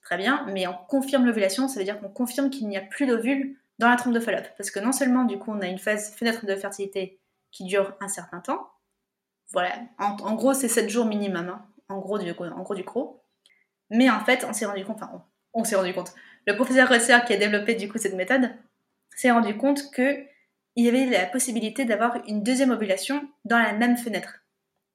[0.03, 3.07] très bien, mais on confirme l'ovulation, ça veut dire qu'on confirme qu'il n'y a plus
[3.07, 4.49] d'ovule dans la trompe de Fallope.
[4.57, 7.97] Parce que non seulement, du coup, on a une phase fenêtre de fertilité qui dure
[8.01, 8.71] un certain temps.
[9.53, 13.23] Voilà, en, gros, c'est 7 jours minimum, hein, en, gros du, en gros du gros.
[13.91, 16.13] Mais en fait, on s'est rendu compte, enfin, on, s'est rendu compte,
[16.47, 18.51] le professeur Rosser qui a développé du coup cette méthode
[19.15, 20.25] s'est rendu compte que
[20.77, 24.41] il y avait la possibilité d'avoir une deuxième ovulation dans la même fenêtre.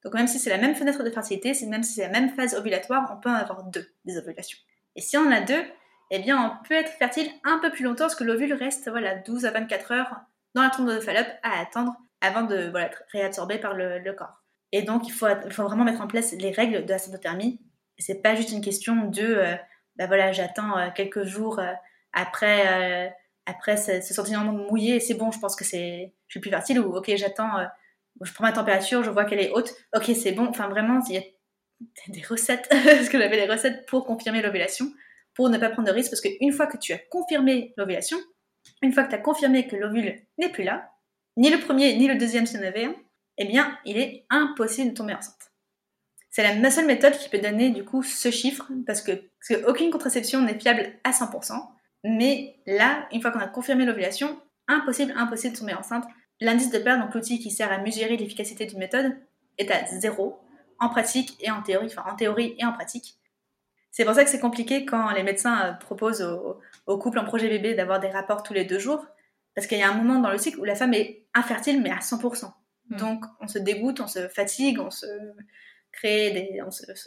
[0.04, 2.54] Donc même si c'est la même fenêtre de fertilité, même si c'est la même phase
[2.54, 4.58] ovulatoire, on peut en avoir deux des ovulations.
[4.96, 5.62] Et si on en a deux,
[6.10, 9.16] eh bien, on peut être fertile un peu plus longtemps parce que l'ovule reste voilà,
[9.16, 10.16] 12 à 24 heures
[10.54, 14.42] dans la trompe de Fallope à attendre avant de voilà, être réabsorbé par le, corps.
[14.72, 17.60] Et donc, il faut, il faut, vraiment mettre en place les règles de la syndothermie.
[17.98, 19.54] C'est pas juste une question de, euh,
[19.96, 21.72] bah voilà, j'attends euh, quelques jours euh,
[22.12, 23.14] après,
[23.46, 26.80] après ce, sentiment mouillé et c'est bon, je pense que c'est, je suis plus fertile
[26.80, 27.52] ou ok, j'attends,
[28.20, 30.48] je prends ma température, je vois qu'elle est haute, ok, c'est bon.
[30.48, 31.22] Enfin, vraiment, il y a
[32.08, 34.86] des recettes, parce que j'avais des recettes pour confirmer l'ovulation
[35.40, 38.18] pour ne pas prendre de risque, parce qu'une fois que tu as confirmé l'ovulation,
[38.82, 40.90] une fois que tu as confirmé que l'ovule n'est plus là,
[41.38, 42.94] ni le premier ni le deuxième s'il un,
[43.38, 45.50] eh bien, il est impossible de tomber enceinte.
[46.28, 49.12] C'est la seule méthode qui peut donner du coup ce chiffre, parce que,
[49.66, 51.54] aucune contraception n'est fiable à 100%,
[52.04, 56.04] mais là, une fois qu'on a confirmé l'ovulation, impossible, impossible de tomber enceinte.
[56.42, 59.16] L'indice de perte, donc l'outil qui sert à mesurer l'efficacité d'une méthode,
[59.56, 60.38] est à zéro,
[60.78, 63.16] en pratique et en théorie, enfin en théorie et en pratique.
[63.90, 66.22] C'est pour ça que c'est compliqué quand les médecins euh, proposent
[66.86, 69.04] aux, couples en projet bébé d'avoir des rapports tous les deux jours,
[69.54, 71.90] parce qu'il y a un moment dans le cycle où la femme est infertile, mais
[71.90, 72.52] à 100%.
[72.88, 72.96] Mm.
[72.96, 75.06] Donc on se dégoûte, on se fatigue, on se
[75.92, 76.62] crée des,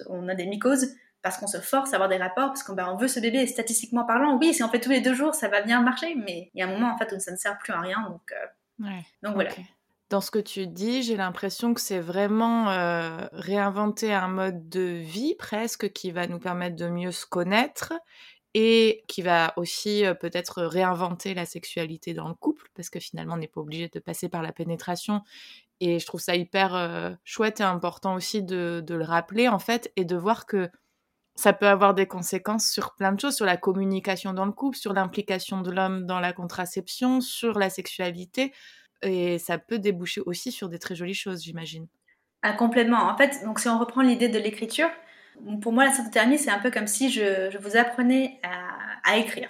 [0.10, 2.98] on, a des mycoses parce qu'on se force à avoir des rapports, parce qu'on ben,
[3.00, 5.48] veut ce bébé, et statistiquement parlant, oui, si on fait tous les deux jours, ça
[5.48, 7.58] va bien marcher, mais il y a un moment en fait où ça ne sert
[7.60, 8.86] plus à rien, donc, euh,
[9.22, 9.52] donc voilà
[10.14, 14.80] dans ce que tu dis, j'ai l'impression que c'est vraiment euh, réinventer un mode de
[14.80, 17.94] vie presque qui va nous permettre de mieux se connaître
[18.54, 23.34] et qui va aussi euh, peut-être réinventer la sexualité dans le couple parce que finalement
[23.34, 25.24] on n'est pas obligé de passer par la pénétration
[25.80, 29.58] et je trouve ça hyper euh, chouette et important aussi de, de, le rappeler en
[29.58, 30.70] fait et de voir que
[31.34, 34.78] ça peut avoir des conséquences sur plein de choses, sur la communication dans le couple,
[34.78, 38.54] sur l'implication de l'homme dans la contraception, sur la sexualité
[39.04, 41.88] et ça peut déboucher aussi sur des très jolies choses, j'imagine.
[42.42, 43.10] Ah, complètement.
[43.10, 44.90] En fait, donc si on reprend l'idée de l'écriture,
[45.62, 48.40] pour moi, la syntothermie, c'est un peu comme si je, vous apprenais
[49.04, 49.50] à, écrire.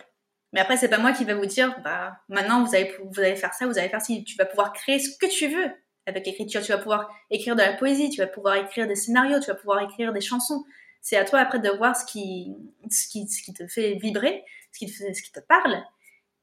[0.52, 3.36] Mais après, c'est pas moi qui va vous dire, bah, maintenant, vous allez, vous allez
[3.36, 4.24] faire ça, vous allez faire ci.
[4.24, 5.72] Tu vas pouvoir créer ce que tu veux
[6.06, 6.62] avec l'écriture.
[6.62, 9.56] Tu vas pouvoir écrire de la poésie, tu vas pouvoir écrire des scénarios, tu vas
[9.56, 10.64] pouvoir écrire des chansons.
[11.02, 12.56] C'est à toi après de voir ce qui,
[12.90, 15.84] ce qui, ce qui te fait vibrer, ce qui ce qui te parle,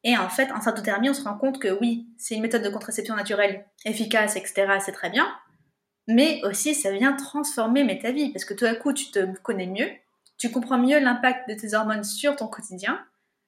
[0.03, 2.71] et en fait, en syntothermie, on se rend compte que oui, c'est une méthode de
[2.71, 5.29] contraception naturelle efficace, etc., c'est très bien,
[6.09, 9.67] mais aussi ça vient transformer ta vie, parce que tout à coup, tu te connais
[9.67, 9.91] mieux,
[10.39, 13.05] tu comprends mieux l'impact de tes hormones sur ton quotidien,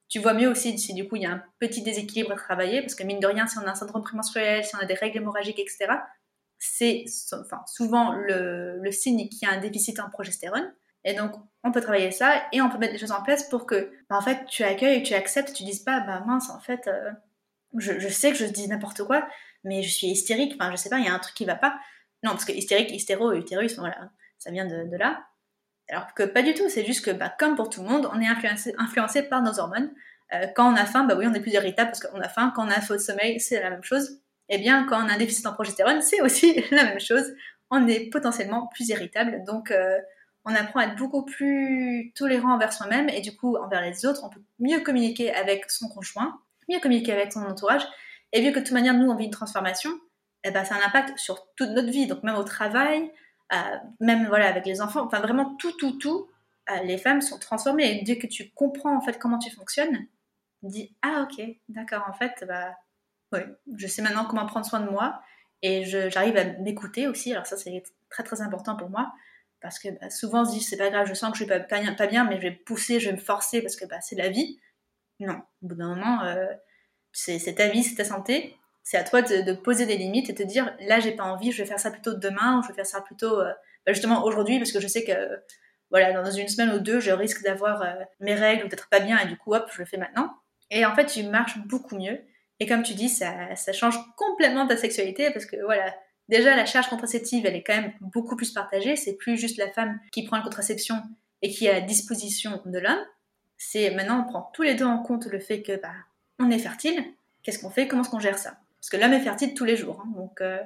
[0.08, 2.82] tu vois mieux aussi si du coup il y a un petit déséquilibre à travailler,
[2.82, 4.94] parce que mine de rien, si on a un syndrome prémenstruel, si on a des
[4.94, 5.86] règles hémorragiques, etc.,
[6.58, 10.72] c'est enfin, souvent le, le signe qu'il y a un déficit en progestérone.
[11.04, 11.32] Et donc,
[11.64, 14.16] on peut travailler ça et on peut mettre des choses en place pour que, bah,
[14.16, 17.10] en fait, tu accueilles tu acceptes, tu dises pas, bah mince, en fait, euh,
[17.76, 19.26] je, sais que je dis n'importe quoi,
[19.64, 21.56] mais je suis hystérique, enfin, je sais pas, il y a un truc qui va
[21.56, 21.78] pas.
[22.22, 25.24] Non, parce que hystérique, hystéro, utérus, voilà, ça vient de, là.
[25.88, 28.20] Alors que pas du tout, c'est juste que, bah, comme pour tout le monde, on
[28.20, 29.92] est influencé, par nos hormones.
[30.32, 32.52] Euh, quand on a faim, bah oui, on est plus irritable parce qu'on a faim.
[32.54, 34.20] Quand on a faux de sommeil, c'est la même chose.
[34.48, 37.34] Eh bien, quand on a un déficit en progestérone, c'est aussi la même chose.
[37.70, 39.44] On est potentiellement plus irritable.
[39.44, 39.98] Donc, euh,
[40.44, 44.24] on apprend à être beaucoup plus tolérant envers soi-même et du coup envers les autres.
[44.24, 47.83] On peut mieux communiquer avec son conjoint, mieux communiquer avec son entourage.
[48.33, 49.90] Et vu que de toute manière, nous, on vit une transformation,
[50.44, 52.07] eh ben, ça a un impact sur toute notre vie.
[52.07, 53.12] Donc, même au travail,
[53.52, 53.57] euh,
[54.00, 56.28] même voilà, avec les enfants, enfin vraiment tout, tout, tout,
[56.85, 57.98] les femmes sont transformées.
[57.98, 60.07] Et dès que tu comprends en fait comment tu fonctionnes,
[60.62, 62.74] dit ah ok d'accord en fait bah
[63.76, 65.20] je sais maintenant comment prendre soin de moi
[65.62, 69.12] et j'arrive à m'écouter aussi alors ça c'est très très important pour moi
[69.62, 71.48] parce que bah, souvent on se dit c'est pas grave je sens que je suis
[71.48, 74.16] pas, pas, bien mais je vais pousser je vais me forcer parce que bah, c'est
[74.16, 74.59] la vie.
[75.20, 75.40] Non.
[75.62, 76.46] Au bout d'un moment euh,
[77.12, 78.57] c'est ta vie c'est ta santé.
[78.83, 81.62] C'est à toi de, poser des limites et te dire là j'ai pas envie je
[81.62, 83.53] vais faire ça plutôt demain ou je vais faire ça plutôt euh,
[83.87, 85.42] bah, justement aujourd'hui parce que je sais que
[85.90, 89.01] voilà dans une semaine ou deux je risque d'avoir euh, mes règles ou d'être pas
[89.01, 90.35] bien et du coup hop je le fais maintenant.
[90.72, 92.18] Et en fait, tu marches beaucoup mieux.
[92.59, 95.94] Et comme tu dis, ça, ça change complètement ta sexualité parce que voilà,
[96.28, 98.96] déjà la charge contraceptive, elle est quand même beaucoup plus partagée.
[98.96, 101.02] C'est plus juste la femme qui prend la contraception
[101.42, 103.04] et qui est à disposition de l'homme.
[103.58, 105.92] C'est maintenant on prend tous les deux en compte le fait que bah,
[106.38, 107.04] on est fertile.
[107.42, 107.88] Qu'est-ce qu'on fait?
[107.88, 108.56] Comment est-ce qu'on gère ça?
[108.80, 110.58] Parce que l'homme est fertile tous les jours, hein, donc euh,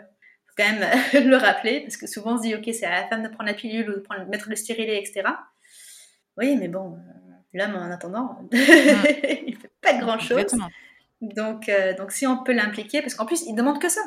[0.47, 0.89] faut quand même
[1.29, 3.45] le rappeler parce que souvent on se dit ok c'est à la femme de prendre
[3.45, 5.23] la pilule ou de prendre, mettre le stérilet, etc.
[6.39, 6.99] Oui, mais bon,
[7.53, 10.55] l'homme en attendant, il fait pas de grand chose.
[11.23, 14.03] Donc, euh, donc si on peut l'impliquer, parce qu'en plus il demande que ça.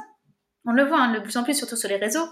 [0.69, 2.27] On le voit hein, de plus en plus, surtout sur les réseaux.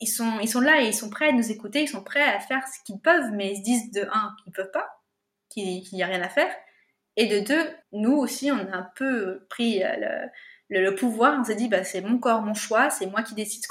[0.00, 2.20] Ils sont, ils sont là et ils sont prêts à nous écouter, ils sont prêts
[2.22, 5.00] à faire ce qu'ils peuvent, mais ils se disent de un qu'ils peuvent pas,
[5.48, 6.52] qu'il n'y a rien à faire,
[7.16, 10.26] et de deux, nous aussi on a un peu pris euh,
[10.68, 11.38] le, pouvoir.
[11.40, 13.64] On s'est dit bah c'est mon corps, mon choix, c'est moi qui décide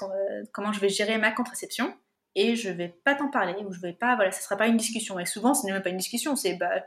[0.51, 1.93] comment je vais gérer ma contraception
[2.35, 4.77] et je vais pas t'en parler ou je vais pas voilà ça sera pas une
[4.77, 6.83] discussion et souvent ce n'est même pas une discussion c'est bah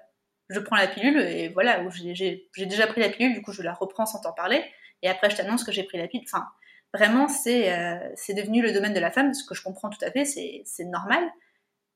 [0.48, 3.72] je prends la pilule et voilà j'ai déjà pris la pilule du coup je la
[3.72, 4.64] reprends sans t'en parler
[5.02, 6.46] et après je t'annonce que j'ai pris la pilule enfin
[6.94, 10.04] vraiment c'est euh, c'est devenu le domaine de la femme ce que je comprends tout
[10.04, 11.22] à fait c'est normal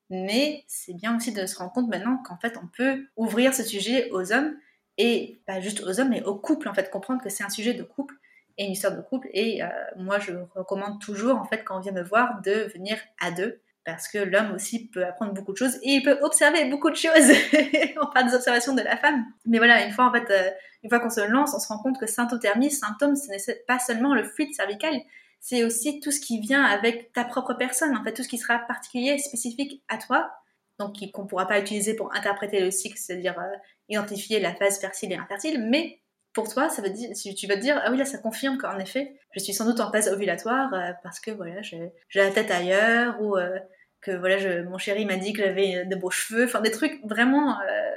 [0.09, 3.63] mais c'est bien aussi de se rendre compte maintenant qu'en fait on peut ouvrir ce
[3.63, 4.55] sujet aux hommes
[4.97, 7.73] et pas juste aux hommes mais aux couples en fait comprendre que c'est un sujet
[7.73, 8.15] de couple
[8.57, 9.29] et une histoire de couple.
[9.33, 12.97] Et euh, moi, je recommande toujours, en fait, quand on vient me voir, de venir
[13.19, 13.59] à deux.
[13.83, 16.95] Parce que l'homme aussi peut apprendre beaucoup de choses et il peut observer beaucoup de
[16.95, 17.31] choses.
[18.01, 19.25] on parle des observations de la femme.
[19.45, 20.51] Mais voilà, une fois, en fait, euh,
[20.83, 23.79] une fois qu'on se lance, on se rend compte que symptothermie, symptôme, ce n'est pas
[23.79, 24.93] seulement le fluide cervical,
[25.39, 28.37] c'est aussi tout ce qui vient avec ta propre personne, en fait, tout ce qui
[28.37, 30.31] sera particulier, spécifique à toi,
[30.79, 33.57] donc qu'on ne pourra pas utiliser pour interpréter le cycle, c'est-à-dire euh,
[33.89, 36.00] identifier la phase fertile et infertile, mais
[36.33, 38.79] pour toi, ça veut dire, tu vas te dire, ah oui, là, ça confirme qu'en
[38.79, 42.51] effet, je suis sans doute en phase ovulatoire euh, parce que voilà, j'ai la tête
[42.51, 43.59] ailleurs ou euh,
[44.01, 46.99] que voilà, je, mon chéri m'a dit que j'avais de beaux cheveux, enfin des trucs
[47.03, 47.59] vraiment.
[47.61, 47.91] Euh,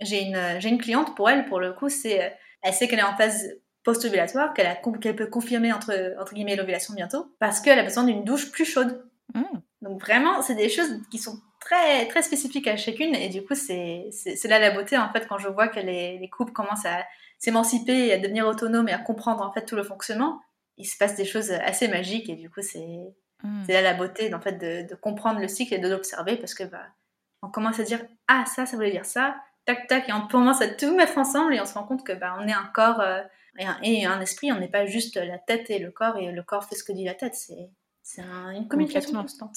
[0.00, 3.16] j'ai une, une cliente pour elle, pour le coup, c'est, elle sait qu'elle est en
[3.16, 3.48] phase
[3.84, 8.52] post-ovulatoire, qu'elle, peut confirmer entre, entre guillemets l'ovulation bientôt parce qu'elle a besoin d'une douche
[8.52, 9.04] plus chaude.
[9.34, 9.42] Mmh.
[9.82, 13.54] Donc vraiment, c'est des choses qui sont très très spécifiques à chacune et du coup,
[13.54, 16.86] c'est, c'est, là la beauté en fait quand je vois que les, les couples commencent
[16.86, 17.04] à
[17.38, 20.40] s'émanciper et à devenir autonome et à comprendre en fait tout le fonctionnement,
[20.76, 23.64] il se passe des choses assez magiques et du coup c'est hmm.
[23.68, 26.86] là la beauté en fait de, comprendre le cycle et de l'observer parce que bah
[27.42, 30.60] on commence à dire ah ça ça voulait dire ça tac tac et on commence
[30.60, 33.00] à tout mettre ensemble et on se rend compte que bah on est un corps
[33.00, 33.22] euh,
[33.82, 36.64] et, un, esprit on n'est pas juste la tête et le corps et le corps
[36.64, 37.70] fait ce que dit la tête c'est
[38.02, 39.54] c'est une communication constante.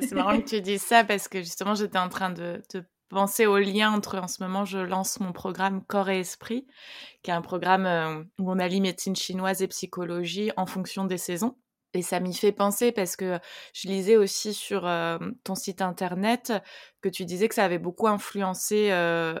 [0.00, 3.46] c'est marrant que tu dises ça parce que justement j'étais en train de, de penser
[3.46, 6.66] au lien entre, en ce moment, je lance mon programme Corps et Esprit,
[7.22, 11.18] qui est un programme euh, où on allie médecine chinoise et psychologie en fonction des
[11.18, 11.56] saisons.
[11.94, 13.38] Et ça m'y fait penser parce que
[13.72, 14.82] je lisais aussi sur
[15.44, 16.52] ton site internet
[17.00, 18.88] que tu disais que ça avait beaucoup influencé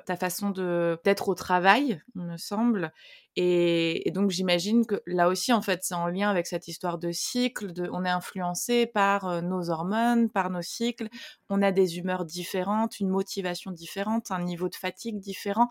[0.06, 2.92] ta façon de d'être au travail, il me semble.
[3.38, 7.12] Et, donc j'imagine que là aussi, en fait, c'est en lien avec cette histoire de
[7.12, 7.72] cycle.
[7.92, 11.08] On est influencé par nos hormones, par nos cycles.
[11.50, 15.68] On a des humeurs différentes, une motivation différente, un niveau de fatigue différent.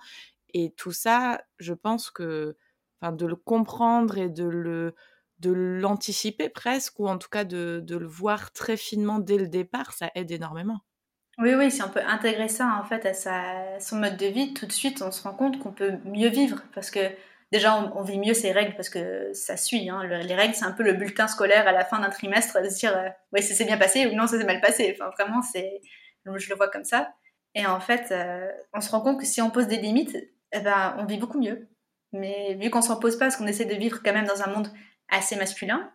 [0.54, 2.56] Et tout ça, je pense que,
[3.02, 4.96] de le comprendre et de le
[5.46, 9.94] de l'anticiper presque, ou en tout cas de, le voir très finement dès le départ,
[9.94, 10.80] ça aide énormément.
[11.38, 14.66] Oui, oui, si on peut intégrer ça en fait à son mode de vie, tout
[14.66, 17.00] de suite on se rend compte qu'on peut mieux vivre parce que
[17.52, 19.90] déjà on, vit mieux ses règles parce que ça suit.
[19.90, 20.04] Hein.
[20.06, 22.78] les règles c'est un peu le bulletin scolaire à la fin d'un trimestre de se
[22.78, 24.96] dire euh, oui ça s'est bien passé ou non ça s'est mal passé.
[24.98, 25.82] Enfin vraiment c'est,
[26.26, 27.14] je le vois comme ça.
[27.54, 30.16] Et en fait euh, on se rend compte que si on pose des limites,
[30.54, 31.68] eh ben, on vit beaucoup mieux.
[32.14, 34.48] Mais vu qu'on s'en pose pas, parce qu'on essaie de vivre quand même dans un
[34.48, 34.70] monde
[35.10, 35.92] assez masculin.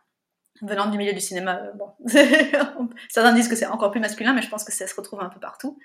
[0.62, 1.92] Venant du milieu du cinéma, euh, bon,
[3.08, 5.28] certains disent que c'est encore plus masculin, mais je pense que ça se retrouve un
[5.30, 5.78] peu partout.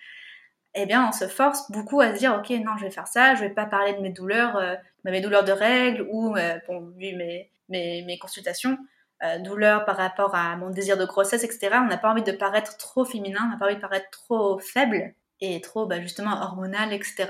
[0.76, 3.36] eh bien, on se force beaucoup à se dire, ok, non, je vais faire ça,
[3.36, 6.82] je vais pas parler de mes douleurs, euh, mes douleurs de règles ou, euh, bon,
[6.98, 8.78] vu mes, mes, mes consultations,
[9.24, 11.70] euh, douleurs par rapport à mon désir de grossesse, etc.
[11.82, 14.60] On n'a pas envie de paraître trop féminin, on n'a pas envie de paraître trop
[14.60, 17.28] faible et trop, bah, justement, hormonal, etc.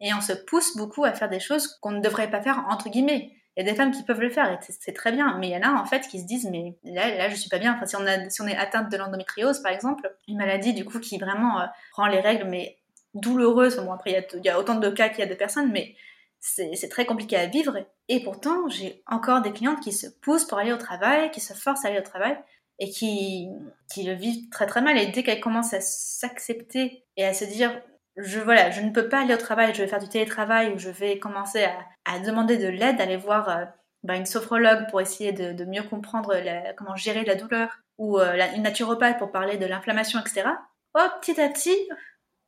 [0.00, 2.90] Et on se pousse beaucoup à faire des choses qu'on ne devrait pas faire, entre
[2.90, 3.35] guillemets.
[3.56, 5.52] Il y a des femmes qui peuvent le faire et c'est très bien, mais il
[5.52, 7.74] y en a en fait qui se disent mais là, là je suis pas bien.
[7.74, 11.60] Enfin, si on, est atteinte de l'endométriose par exemple, une maladie du coup qui vraiment
[11.60, 12.76] euh, rend les règles mais
[13.14, 13.78] douloureuses.
[13.78, 15.34] Bon après il y, a, il y a autant de cas qu'il y a de
[15.34, 15.94] personnes, mais
[16.38, 17.78] c'est très compliqué à vivre.
[18.08, 21.54] Et pourtant j'ai encore des clientes qui se poussent pour aller au travail, qui se
[21.54, 22.36] forcent à aller au travail
[22.78, 23.48] et qui,
[23.92, 24.98] qui le vivent très très mal.
[24.98, 27.80] Et dès qu'elles commencent à s'accepter et à se dire
[28.16, 30.78] je, voilà, je ne peux pas aller au travail, je vais faire du télétravail ou
[30.78, 31.66] je vais commencer
[32.04, 33.64] à, demander de l'aide, aller voir euh,
[34.02, 36.34] bah, une sophrologue pour essayer de, mieux comprendre
[36.76, 40.48] comment gérer la douleur ou euh, une naturopathe pour parler de l'inflammation, etc.
[40.94, 41.76] Oh, petit à petit,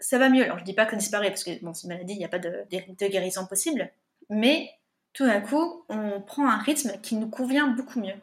[0.01, 0.45] ça va mieux.
[0.45, 2.29] Alors, je dis pas que disparaît parce que bon, c'est une maladie, il n'y a
[2.29, 2.65] pas de,
[3.09, 3.91] guérison possible,
[4.31, 4.71] mais
[5.13, 8.17] tout d'un coup, on prend un rythme qui nous convient beaucoup mieux.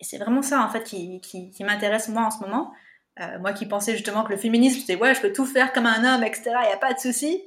[0.00, 2.72] Et c'est vraiment ça, en fait, qui, qui m'intéresse moi en ce moment.
[3.20, 5.86] Euh, moi qui pensais justement que le féminisme, c'était ouais, je peux tout faire comme
[5.86, 6.50] un homme, etc.
[6.62, 7.42] Il n'y a pas de souci.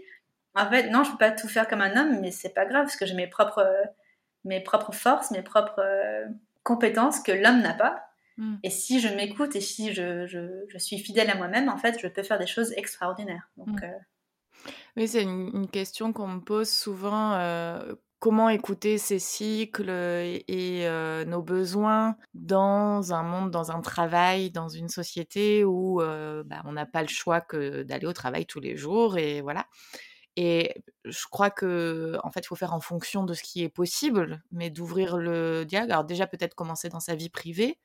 [0.54, 2.84] En fait, non, je peux pas tout faire comme un homme, mais c'est pas grave
[2.84, 3.66] parce que j'ai mes propres,
[4.44, 6.26] mes propres forces, mes propres euh,
[6.64, 8.04] compétences que l'homme n'a pas.
[8.38, 8.56] Hmm.
[8.64, 12.00] Et si je m'écoute et si je, je, je suis fidèle à moi-même, en fait,
[12.00, 13.50] je peux faire des choses extraordinaires.
[13.56, 14.68] Donc, euh,
[14.98, 17.32] Oui, c'est une, une, question qu'on me pose souvent
[18.22, 20.88] comment écouter ces cycles et,
[21.28, 26.00] nos besoins dans un monde, dans un travail, dans une société où
[26.46, 29.68] bah, on n'a pas le choix que d'aller au travail tous les jours et voilà.
[30.38, 33.70] Et je crois que en fait, il faut faire en fonction de ce qui est
[33.70, 35.92] possible, mais d'ouvrir le dialogue.
[35.92, 37.80] Alors déjà peut-être commencer dans sa vie privée,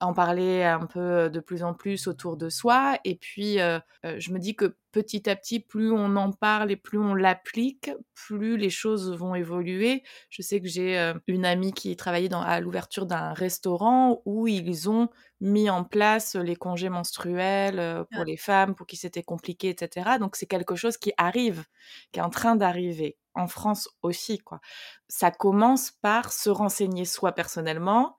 [0.00, 2.98] en parler un peu de plus en plus autour de soi.
[3.04, 3.58] Et puis,
[4.02, 7.90] je me dis que petit à petit, plus on en parle et plus on l'applique,
[8.14, 10.02] plus les choses vont évoluer.
[10.30, 14.90] Je sais que j'ai une amie qui travaillait dans, à l'ouverture d'un restaurant où ils
[14.90, 15.08] ont
[15.40, 20.18] mis en place les congés menstruels pour les femmes, pour qui c'était compliqué, etc.
[20.18, 21.64] Donc c'est quelque chose qui arrive,
[22.12, 23.16] qui est en train d'arriver.
[23.34, 24.60] En France aussi, quoi.
[25.08, 28.18] Ça commence par se renseigner soi personnellement,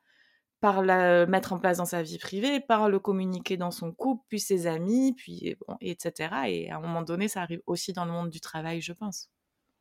[0.62, 4.24] par le mettre en place dans sa vie privée, par le communiquer dans son couple,
[4.30, 6.30] puis ses amis, puis etc.
[6.48, 9.30] Et à un moment donné, ça arrive aussi dans le monde du travail, je pense.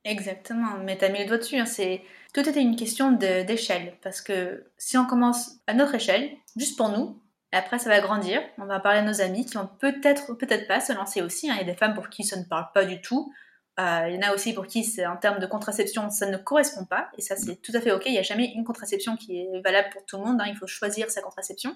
[0.04, 1.58] Exactement, mais tu as mis le doigt dessus.
[1.58, 1.66] Hein.
[1.66, 2.02] C'est
[2.32, 6.88] tout était une question d'échelle, parce que si on commence à notre échelle, juste pour
[6.88, 7.20] nous,
[7.52, 8.40] après ça va grandir.
[8.58, 11.50] On va parler à nos amis qui ont peut-être peut-être pas se lancer aussi.
[11.50, 11.56] Hein.
[11.56, 13.32] Il y a des femmes pour qui ça ne parle pas du tout.
[13.80, 16.84] Euh, il y en a aussi pour qui, en termes de contraception, ça ne correspond
[16.84, 17.10] pas.
[17.16, 18.02] Et ça, c'est tout à fait OK.
[18.06, 20.40] Il n'y a jamais une contraception qui est valable pour tout le monde.
[20.40, 20.46] Hein.
[20.48, 21.74] Il faut choisir sa contraception.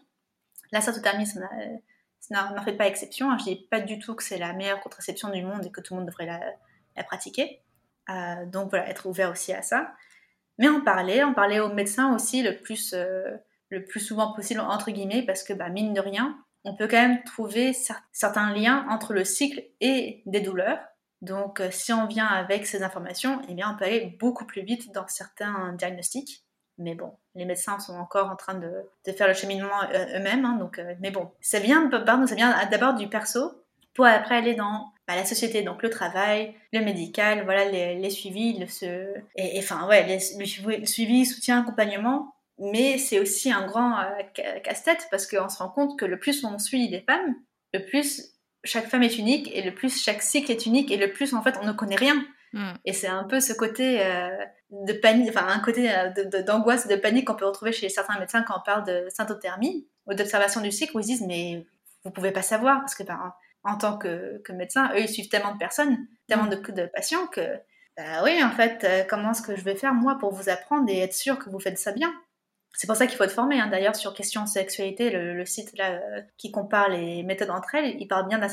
[0.70, 1.40] La syntothermie, ça
[2.30, 3.30] n'en fait pas exception.
[3.30, 3.38] Hein.
[3.38, 5.80] Je ne dis pas du tout que c'est la meilleure contraception du monde et que
[5.80, 7.62] tout le monde devrait la, pratiquer.
[8.10, 9.92] Euh, donc voilà, être ouvert aussi à ça.
[10.58, 13.36] Mais en parler, en parler aux médecins aussi le plus, euh,
[13.70, 17.00] le plus souvent possible, entre guillemets, parce que bah, mine de rien, on peut quand
[17.00, 17.72] même trouver
[18.12, 20.80] certains liens entre le cycle et des douleurs.
[21.24, 24.62] Donc, euh, si on vient avec ces informations, eh bien, on peut aller beaucoup plus
[24.62, 26.44] vite dans certains diagnostics.
[26.76, 28.70] Mais bon, les médecins sont encore en train de,
[29.12, 30.44] faire le cheminement euh, eux-mêmes.
[30.44, 33.64] Hein, donc, euh, mais bon, ça vient, d'abord du perso
[33.94, 38.58] pour après aller dans bah, la société, donc le travail, le médical, voilà, les, suivis,
[38.58, 38.66] le
[40.84, 42.34] suivi, soutien, accompagnement.
[42.58, 43.96] Mais c'est aussi un grand
[44.62, 47.36] casse-tête parce qu'on se rend compte que le plus on suit les femmes,
[47.72, 48.33] le plus
[48.64, 51.42] chaque femme est unique et le plus chaque cycle est unique et le plus en
[51.42, 52.24] fait on ne connaît rien.
[52.52, 52.72] Hmm.
[52.84, 54.28] Et c'est un peu ce côté euh,
[54.70, 58.42] de panique, enfin un côté euh, d'angoisse, de, panique qu'on peut retrouver chez certains médecins
[58.42, 61.66] quand on parle de syntothermie ou d'observation du cycle où ils disent mais
[62.04, 63.32] vous pouvez pas savoir parce que ben,
[63.64, 67.40] en tant que, médecin, eux ils suivent tellement de personnes, tellement de, de patients que
[67.96, 70.88] bah oui en fait euh, comment est-ce que je vais faire moi pour vous apprendre
[70.88, 72.12] et être sûr que vous faites ça bien?
[72.74, 73.60] C'est pour ça qu'il faut être formé.
[73.60, 73.68] Hein.
[73.68, 78.28] D'ailleurs, sur Question Sexualité, le, site euh, qui compare les méthodes entre elles, ils parlent
[78.28, 78.48] bien de la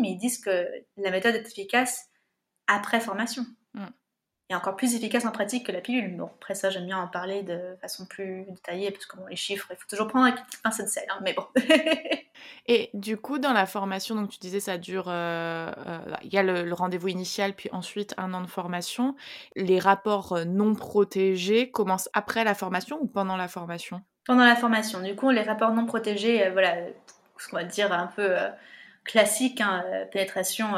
[0.00, 0.66] mais ils disent que
[0.96, 2.08] la méthode est efficace
[2.66, 3.44] après formation.
[3.74, 3.86] Mm
[4.50, 6.16] et encore plus efficace en pratique que la pilule.
[6.16, 9.36] Bon, après ça, j'aime bien en parler de façon plus détaillée, parce que bon, les
[9.36, 11.46] chiffres, il faut toujours prendre avec une petite pincée de sel, hein, mais bon.
[12.66, 16.36] et du coup, dans la formation, donc tu disais, ça dure, euh, euh, il y
[16.36, 19.16] a le, rendez-vous initial, puis ensuite un an de formation.
[19.56, 24.02] Les rapports euh, non protégés commencent après la formation ou pendant la formation?
[24.26, 25.00] Pendant la formation.
[25.00, 26.74] Du coup, les rapports non protégés, voilà,
[27.38, 28.34] ce qu'on va dire un peu
[29.04, 30.76] classique, hein, pénétration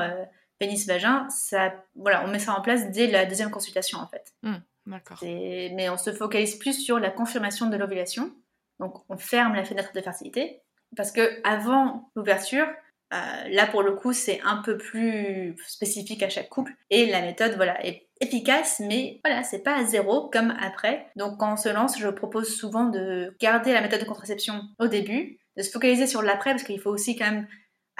[0.58, 4.34] pénis-vagin, ça, voilà, on met ça en place dès la deuxième consultation en fait.
[4.42, 5.18] Mmh, d'accord.
[5.22, 8.32] Mais on se focalise plus sur la confirmation de l'ovulation.
[8.80, 10.62] Donc on ferme la fenêtre de fertilité
[10.96, 12.66] parce que avant l'ouverture,
[13.14, 16.72] Euh, là, pour le coup, c'est un peu plus spécifique à chaque couple.
[16.90, 21.06] Et la méthode, voilà, est efficace, mais voilà, c'est pas à zéro comme après.
[21.14, 24.88] Donc, quand on se lance, je propose souvent de garder la méthode de contraception au
[24.88, 27.46] début, de se focaliser sur l'après, parce qu'il faut aussi quand même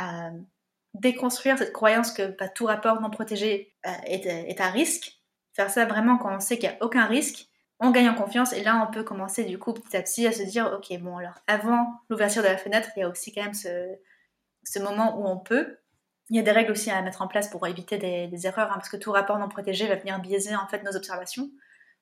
[0.01, 0.41] euh,
[1.01, 5.21] déconstruire cette croyance que pas tout rapport non protégé euh, est, est, à risque.
[5.55, 7.49] Faire ça vraiment quand on sait qu'il n'y a aucun risque.
[7.79, 10.33] On gagne en confiance et là on peut commencer du coup petit à petit à
[10.33, 13.43] se dire ok bon alors avant l'ouverture de la fenêtre il y a aussi quand
[13.43, 13.97] même ce,
[14.67, 15.79] ce moment où on peut.
[16.29, 18.77] Il y a des règles aussi à mettre en place pour éviter des, erreurs, hein,
[18.77, 21.51] parce que tout rapport non protégé va venir biaiser en fait nos observations.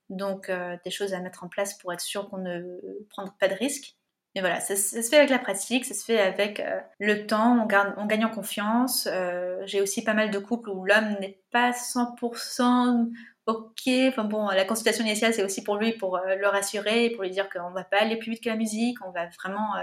[0.09, 2.78] Donc euh, des choses à mettre en place pour être sûr qu'on ne
[3.11, 3.97] prend pas de risques.
[4.35, 7.57] Mais voilà, ça, se fait avec la pratique, ça se fait avec euh, le temps,
[7.62, 9.09] on, gagne en confiance.
[9.11, 13.11] Euh, j'ai aussi pas mal de couples où l'homme n'est pas 100%
[13.47, 13.89] ok.
[14.09, 17.49] Enfin bon, la consultation initiale, c'est aussi pour lui, pour le rassurer, pour lui dire
[17.49, 19.74] qu'on va pas aller plus vite que la musique, on va vraiment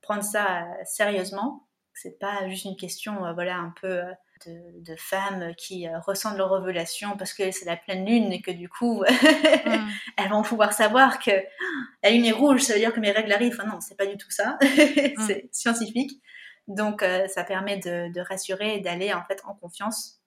[0.00, 1.66] prendre ça sérieusement.
[1.94, 4.02] C'est pas juste une question, euh, voilà, un peu
[4.46, 8.40] euh, de, femmes qui euh, ressentent leur révélation parce que c'est la pleine lune et
[8.40, 9.02] que du coup,
[9.66, 9.88] mm.
[10.16, 11.64] elles vont pouvoir savoir que ah,
[12.02, 13.56] la lune est rouge, ça veut dire que mes règles arrivent.
[13.58, 14.58] Enfin, non, c'est pas du tout ça.
[15.00, 15.26] Mm.
[15.26, 16.22] c'est scientifique.
[16.68, 20.20] Donc, ça permet de, rassurer et d'aller en fait en confiance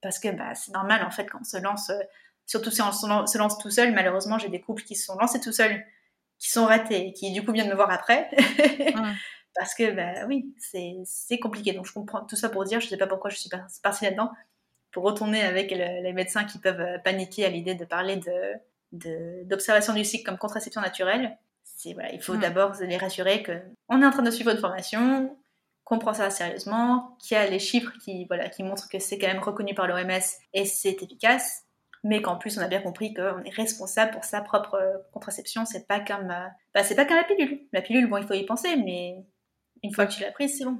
[0.00, 1.90] parce que bah, c'est normal en fait quand on se lance,
[2.46, 3.92] surtout si on se lance tout seul.
[3.92, 5.84] Malheureusement, j'ai des couples qui se sont lancés tout seuls,
[6.38, 8.30] qui sont ratés, qui du coup viennent me voir après.
[8.94, 9.12] Mm
[9.54, 11.72] parce que bah oui, c'est compliqué.
[11.72, 13.50] Donc je comprends tout ça pour dire, je sais pas pourquoi je suis
[13.82, 14.30] partie là-dedans,
[14.90, 18.32] pour retourner avec les médecins qui peuvent euh, paniquer à l'idée de parler de
[19.44, 21.38] d'observation du cycle comme contraception naturelle.
[21.94, 22.40] Voilà, il faut hmm.
[22.40, 25.36] d'abord les rassurer qu'on est en train de suivre une formation,
[25.84, 29.18] qu'on prend ça sérieusement, qu'il y a les chiffres qui, voilà, qui montrent que c'est
[29.18, 30.10] quand même reconnu par l'OMS
[30.52, 31.64] et c'est efficace,
[32.04, 35.64] mais qu'en plus on a bien compris qu'on est responsable pour sa propre euh, contraception.
[35.64, 37.60] C'est pas comme, euh, bah, c'est pas comme la pilule.
[37.72, 39.24] La pilule, bon, il faut y penser, mais
[39.82, 40.78] une fois que tu l'as prise, c'est bon.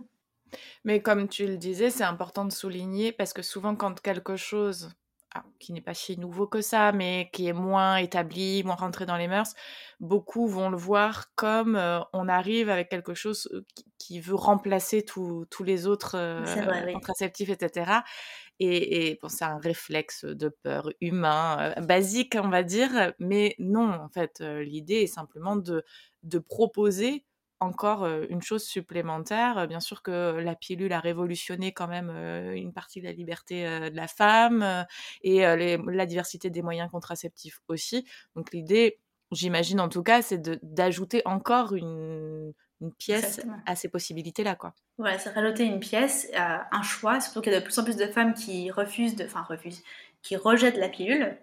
[0.85, 4.91] Mais comme tu le disais, c'est important de souligner parce que souvent quand quelque chose
[5.35, 9.07] ah, qui n'est pas si nouveau que ça, mais qui est moins établi, moins rentré
[9.07, 9.55] dans les mœurs,
[9.99, 13.65] beaucoup vont le voir comme euh, on arrive avec quelque chose euh,
[13.99, 18.01] qui, veut remplacer tous les autres euh, contraceptifs, etc.
[18.61, 24.09] Et, bon, c'est un réflexe de peur humain, basique, on va dire, mais non, en
[24.11, 25.83] fait, l'idée est simplement de,
[26.23, 27.25] de proposer
[27.63, 29.67] encore une chose supplémentaire.
[29.69, 32.11] Bien sûr que la pilule a révolutionné quand même
[32.55, 34.87] une partie de la liberté de la femme
[35.23, 38.07] et la diversité des moyens contraceptifs aussi.
[38.37, 38.99] Donc l'idée,
[39.33, 42.53] j'imagine en tout cas, c'est d'ajouter encore une,
[42.99, 44.57] pièce à ces possibilités-là.
[44.57, 44.75] Quoi.
[44.99, 47.95] Voilà, c'est rajouter une pièce, un choix, surtout qu'il y a de plus en plus
[47.95, 49.85] de femmes qui refusent, de, enfin refusent,
[50.23, 51.39] qui rejettent la pilule.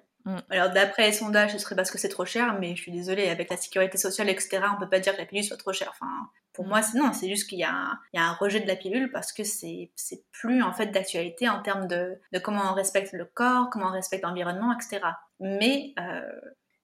[0.49, 3.30] Alors d'après les sondages, ce serait parce que c'est trop cher, mais je suis désolée,
[3.30, 5.89] avec la sécurité sociale, etc., on peut pas dire que la pilule soit trop chère.
[5.91, 9.32] Enfin, pour moi, non, c'est juste qu'il y, a un rejet de la pilule parce
[9.32, 9.91] que c'est
[10.32, 14.24] plus en fait d'actualité en termes de, comment on respecte le corps, comment on respecte
[14.24, 15.01] l'environnement, etc.
[15.39, 16.22] Mais euh,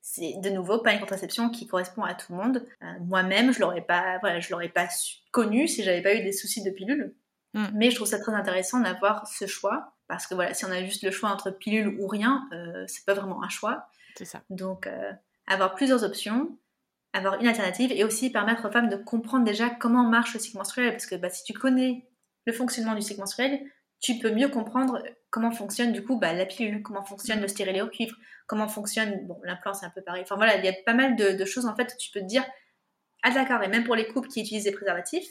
[0.02, 2.66] c'est de nouveau pas une contraception qui correspond à tout le monde.
[2.84, 4.88] Euh, moi-même, je l'aurais pas, voilà, je l'aurais pas
[5.32, 7.16] connu si j'avais pas eu des soucis de pilule.
[7.54, 7.66] Mm.
[7.74, 10.84] Mais je trouve ça très intéressant d'avoir ce choix parce que voilà, si on a
[10.84, 13.88] juste le choix entre pilule ou rien, euh, c'est pas vraiment un choix.
[14.16, 14.42] C'est ça.
[14.50, 15.12] Donc, euh,
[15.48, 16.58] avoir plusieurs options,
[17.14, 20.58] avoir une alternative et aussi permettre aux femmes de comprendre déjà comment marche le cycle
[20.58, 20.92] menstruel.
[20.92, 22.08] Parce que bah, si tu connais
[22.46, 23.62] le fonctionnement du cycle menstruel,
[24.00, 25.02] tu peux mieux comprendre
[25.32, 29.26] comment fonctionne du coup bah, la pilule, comment fonctionne le stérilet au cuivre, comment fonctionne,
[29.26, 30.22] bon, l'implant c'est un peu pareil.
[30.24, 32.20] Enfin voilà, il y a pas mal de, de choses en fait où tu peux
[32.20, 32.46] te dire,
[33.24, 35.28] ah d'accord, et même pour les couples qui utilisent des préservatifs,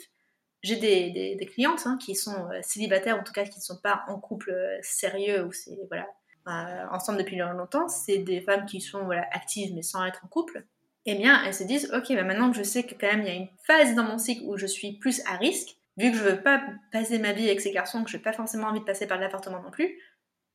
[0.64, 4.02] j'ai des, clientes hein, qui sont euh, célibataires, en tout cas qui ne sont pas
[4.08, 6.08] en couple euh, sérieux ou c'est voilà
[6.48, 7.86] euh, ensemble depuis longtemps.
[7.88, 10.64] C'est des femmes qui sont voilà actives mais sans être en couple.
[11.04, 13.28] Eh bien, elles se disent ok, bah maintenant que je sais que quand même il
[13.28, 16.16] y a une phase dans mon cycle où je suis plus à risque, vu que
[16.16, 18.80] je veux pas passer ma vie avec ces garçons, que je n'ai pas forcément envie
[18.80, 19.98] de passer par l'appartement non plus,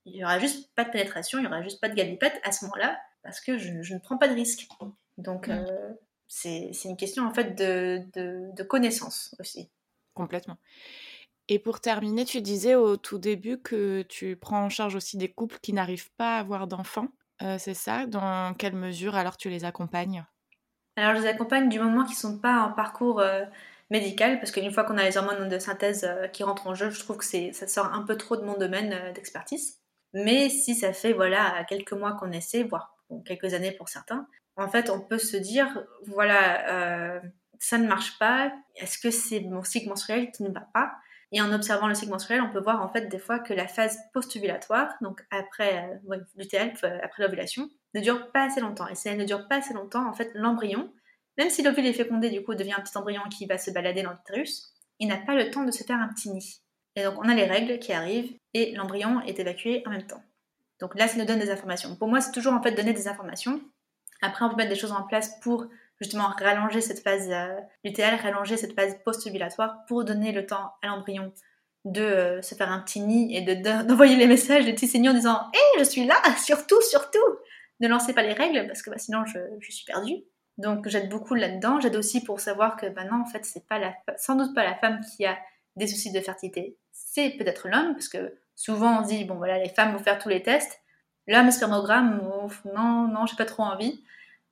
[0.05, 2.51] il y aura juste pas de pénétration, il y aura juste pas de galipette à
[2.51, 4.67] ce moment-là parce que je, ne prends pas de risque.
[5.19, 5.67] Donc mm.
[6.27, 8.01] c'est une question en fait de,
[8.55, 9.69] de connaissance aussi.
[10.19, 10.57] Complètement.
[11.47, 15.31] Et pour terminer, tu disais au tout début que tu prends en charge aussi des
[15.31, 17.07] couples qui n'arrivent pas à avoir d'enfants.
[17.41, 18.05] Euh, c'est ça?
[18.05, 20.25] Dans quelle mesure alors tu les accompagnes?
[20.97, 23.45] Alors je les accompagne du moment qu'ils ne sont pas en parcours euh,
[23.89, 26.89] médical, parce qu'une fois qu'on a les hormones de synthèse euh, qui rentrent en jeu,
[26.89, 29.79] je trouve que ça sort un peu trop de mon domaine d'expertise.
[30.13, 34.67] Mais si ça fait voilà quelques mois qu'on essaie, voire quelques années pour certains, en
[34.67, 37.21] fait on peut se dire voilà
[37.59, 40.93] ça ne marche pas, est-ce que c'est mon cycle menstruel qui ne va pas?
[41.31, 43.67] Et en observant le cycle menstruel, on peut voir en fait des fois que la
[43.67, 48.87] phase post-ovulatoire, donc après euh, euh, après l'ovulation, ne dure pas assez longtemps.
[48.87, 50.91] Et si elle ne dure pas assez longtemps, en fait, l'embryon,
[51.37, 54.01] même si l'ovule est fécondé, du coup, devient un petit embryon qui va se balader
[54.01, 56.61] dans l'utérus, il n'a pas le temps de se faire un petit nid.
[56.95, 60.23] Et donc, on a les règles qui arrivent et l'embryon est évacué en même temps.
[60.79, 61.95] Donc là, ça nous donne des informations.
[61.95, 63.61] Pour moi, c'est toujours en fait donner des informations.
[64.21, 65.67] Après, on peut mettre des choses en place pour
[65.99, 70.87] justement rallonger cette phase euh, lutéale, rallonger cette phase post-ovulatoire pour donner le temps à
[70.87, 71.33] l'embryon
[71.85, 75.15] de euh, se faire un petit nid et d'envoyer les messages, les petits signaux en
[75.15, 77.19] disant Hé, je suis là, surtout, surtout
[77.79, 79.39] Ne lancez pas les règles parce que bah, sinon je,
[79.69, 80.23] suis perdue.
[80.57, 81.79] Donc j'aide beaucoup là-dedans.
[81.79, 84.63] J'aide aussi pour savoir que bah, non, en fait, c'est pas la, sans doute pas
[84.63, 85.37] la femme qui a
[85.75, 89.69] des soucis de fertilité, c'est peut-être l'homme, parce que souvent on dit bon voilà, les
[89.69, 90.81] femmes vont faire tous les tests.
[91.27, 92.21] L'homme, spermogramme,
[92.75, 94.03] non, non, j'ai pas trop envie.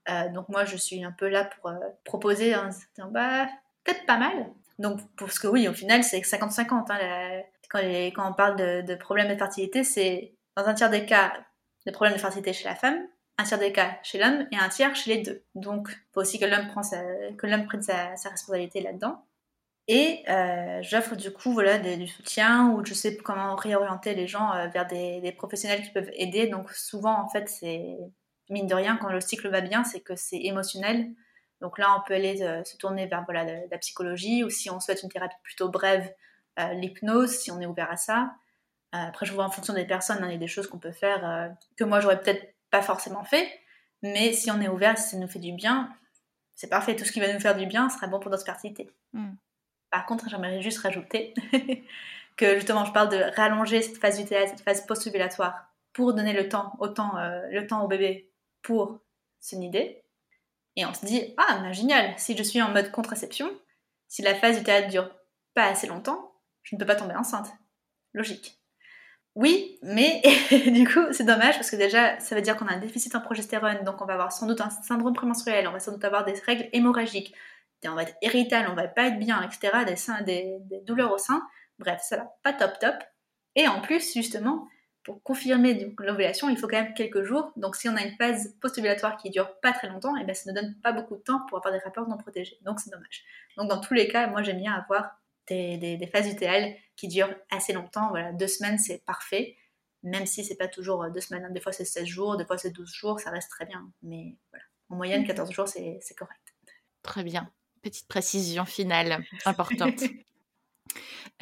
[0.10, 2.70] Euh, donc moi, je suis un peu là pour euh, proposer un,
[3.10, 3.48] bah,
[3.84, 4.52] peut-être pas mal.
[4.80, 6.92] Donc, parce que oui, au final, c'est 50-50.
[6.92, 11.34] Hein, quand, on parle de, de problèmes de fertilité, c'est dans un tiers des cas,
[11.86, 13.00] des problèmes de fertilité chez la femme,
[13.38, 15.44] un tiers des cas chez l'homme et un tiers chez les deux.
[15.56, 19.24] Donc, il faut aussi que l'homme prenne sa, sa responsabilité là-dedans.
[19.90, 24.52] Et euh, j'offre du coup voilà, du soutien ou je sais comment réorienter les gens
[24.70, 26.48] vers des, professionnels qui peuvent aider.
[26.48, 27.98] Donc souvent en fait c'est
[28.50, 31.10] mine de rien quand le cycle va bien c'est que c'est émotionnel.
[31.62, 34.80] Donc là on peut aller euh, se tourner vers voilà, la, psychologie ou si on
[34.80, 36.14] souhaite une thérapie plutôt brève,
[36.60, 38.32] euh, l'hypnose si on est ouvert à ça.
[38.92, 40.92] après je vois en fonction des personnes, hein, il y a des choses qu'on peut
[40.92, 43.50] faire que moi j'aurais peut-être pas forcément fait.
[44.04, 45.90] Mais si on est ouvert, si ça nous fait du bien,
[46.56, 46.96] c'est parfait.
[46.96, 48.90] Tout ce qui va nous faire du bien sera bon pour notre fertilité.
[49.14, 49.34] Mm.
[49.90, 51.34] Par contre, j'aimerais juste rajouter
[52.38, 56.50] que justement, je parle de rallonger cette phase UTI, cette phase post-ovulatoire, pour donner le
[56.50, 58.27] temps, autant euh, le temps au bébé
[58.68, 59.00] pour
[59.40, 60.04] se nider.
[60.76, 63.50] Et on se dit, ah, ben, génial, si je suis en mode contraception,
[64.10, 65.10] si la phase UTI dure
[65.54, 67.48] pas assez longtemps, je ne peux pas tomber enceinte.
[68.14, 68.60] Logique.
[69.36, 70.22] Oui, mais
[70.72, 73.22] du coup, c'est dommage parce que déjà, ça veut dire qu'on a un déficit en
[73.22, 76.26] progestérone, donc on va avoir sans doute un syndrome prémenstruel, on va sans doute avoir
[76.26, 77.34] des règles hémorragiques,
[77.86, 81.18] on va être irritable, on va pas être bien, etc., des, seins, des, douleurs au
[81.18, 81.42] sein.
[81.80, 82.96] Bref, ça va pas top top.
[83.56, 84.68] Et en plus, justement,
[85.08, 87.54] pour confirmer l'ovulation, il faut quand même quelques jours.
[87.56, 90.36] Donc si on a une phase post-ovulatoire qui dure pas très longtemps, et eh ben,
[90.36, 92.58] ça ne donne pas beaucoup de temps pour avoir des rapports non protégés.
[92.64, 93.24] Donc c'est dommage.
[93.56, 97.34] Donc dans tous les cas, moi j'aime bien avoir des, des, phases UTL qui durent
[97.50, 98.10] assez longtemps.
[98.10, 99.56] Voilà, deux semaines c'est parfait.
[100.04, 101.52] Même si c'est pas toujours deux semaines, hein.
[101.52, 103.90] des fois c'est 16 jours, des fois c'est 12 jours, ça reste très bien.
[104.04, 106.54] Mais voilà, en moyenne 14 jours c'est correct.
[107.02, 107.50] Très bien
[107.82, 110.04] petite précision finale importante.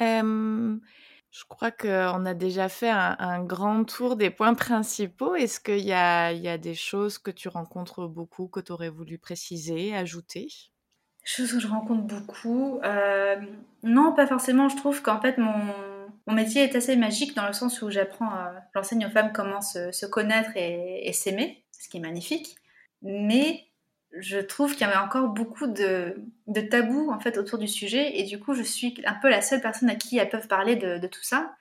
[1.30, 5.34] je crois qu'on a déjà fait un, grand tour des points principaux.
[5.34, 9.18] Est-ce qu'il y, y a, des choses que tu rencontres beaucoup, que tu aurais voulu
[9.18, 10.48] préciser, ajouter?
[11.24, 12.80] Choses que je rencontre beaucoup.
[13.82, 14.68] non, pas forcément.
[14.68, 18.30] Je trouve qu'en fait, mon, métier est assez magique dans le sens où j'apprends,
[18.74, 22.56] j'enseigne aux femmes comment se, se connaître et, et s'aimer, ce qui est magnifique.
[23.02, 23.65] Mais
[24.18, 26.16] je trouve qu'il y avait encore beaucoup de,
[26.70, 28.18] tabous en fait autour du sujet.
[28.18, 30.76] Et du coup je suis un peu la seule personne à qui elles peuvent parler
[30.76, 31.54] de, tout ça.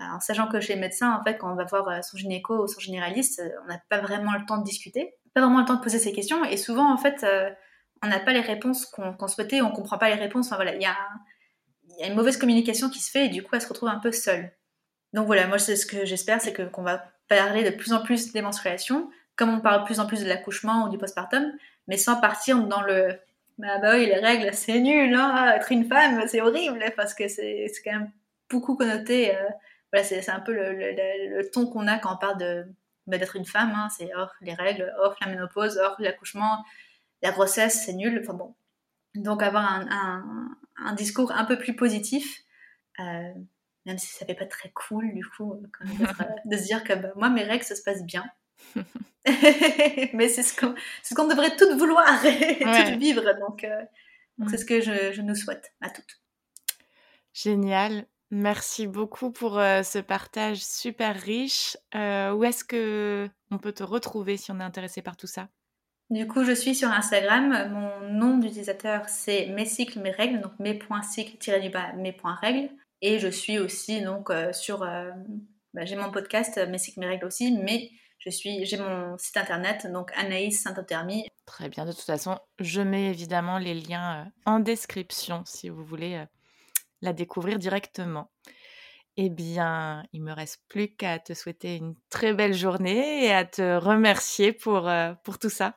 [0.00, 2.64] En sachant que chez les médecins en fait quand on va voir euh, son gynéco
[2.64, 5.66] ou son généraliste euh, on n'a pas vraiment le temps de discuter pas vraiment le
[5.66, 6.44] temps de poser ces questions.
[6.44, 7.50] Et souvent en fait euh,
[8.02, 10.46] on n'a pas les réponses qu'on souhaitait on comprend pas les réponses.
[10.46, 10.96] Enfin voilà il y a,
[12.06, 14.52] une mauvaise communication qui se fait et du coup elle se retrouve un peu seule.
[15.12, 18.32] Donc voilà moi ce que j'espère c'est que qu'on va parler de plus en plus
[18.32, 19.10] des menstruations
[19.42, 21.52] comme on parle plus en plus de l'accouchement ou du postpartum
[21.88, 23.18] mais sans partir dans le
[23.58, 27.28] bah, bah oui, les règles, c'est nul, hein, être une femme, c'est horrible, parce que
[27.28, 28.10] c'est quand même
[28.50, 29.36] beaucoup connoté.
[29.36, 29.48] Euh,
[29.92, 32.66] voilà, c'est un peu le, ton qu'on a quand on parle de
[33.06, 36.64] bah, d'être une femme, hein, c'est hors les règles, hors la ménopause, hors l'accouchement,
[37.22, 38.20] la grossesse, c'est nul.
[38.22, 38.54] Enfin bon.
[39.14, 42.42] Donc avoir un, un, discours un peu plus positif,
[43.00, 43.34] euh,
[43.84, 47.12] même si ça fait pas très cool du coup, euh, de se dire que bah,
[47.16, 48.24] moi mes règles ça se passe bien.
[50.12, 53.22] mais c'est ce qu'on ce qu'on devrait toutes vouloir et toutes vivre.
[53.40, 53.82] Donc, euh,
[54.38, 54.48] mm.
[54.48, 56.20] c'est ce que je, je, nous souhaite à toutes.
[57.32, 58.06] Génial.
[58.30, 61.76] Merci beaucoup pour euh, ce partage super riche.
[61.94, 65.48] Euh, où est-ce que on peut te retrouver si on est intéressé par tout ça?
[66.10, 67.70] Du coup, je suis sur Instagram.
[67.70, 70.40] Mon nom d'utilisateur, c'est mes cycles, mes règles.
[70.40, 72.70] Donc, mes points cycles, du bas, mes points règles.
[73.02, 74.80] Et je suis aussi donc sur...
[74.80, 77.90] Bah, j'ai mon podcast, mes cycles, mes règles aussi, mais
[78.24, 81.26] je suis, j'ai mon site internet, donc Anaïs Saint-Othermie.
[81.44, 85.84] Très bien, de toute façon, je mets évidemment les liens euh, en description si vous
[85.84, 86.24] voulez euh,
[87.00, 88.30] la découvrir directement.
[89.16, 93.44] Eh bien, il me reste plus qu'à te souhaiter une très belle journée et à
[93.44, 95.76] te remercier pour, euh, pour tout ça.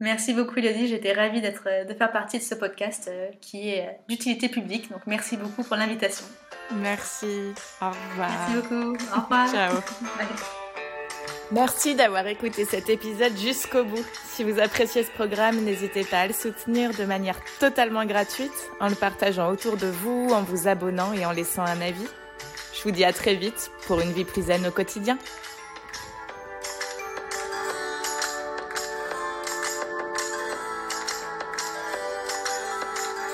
[0.00, 0.88] Merci beaucoup, Elodie.
[0.88, 3.10] J'étais ravie d'être, de faire partie de ce podcast
[3.40, 4.90] qui est d'utilité publique.
[4.90, 6.26] Donc, merci beaucoup pour l'invitation.
[6.72, 7.52] Merci.
[7.80, 8.30] Au revoir.
[8.30, 8.94] Merci beaucoup.
[9.16, 9.48] Au revoir.
[9.52, 10.63] Ciao.
[11.52, 14.04] Merci d'avoir écouté cet épisode jusqu'au bout.
[14.26, 18.88] Si vous appréciez ce programme, n'hésitez pas à le soutenir de manière totalement gratuite en
[18.88, 22.06] le partageant autour de vous, en vous abonnant et en laissant un avis.
[22.72, 25.18] Je vous dis à très vite pour une vie zen au quotidien.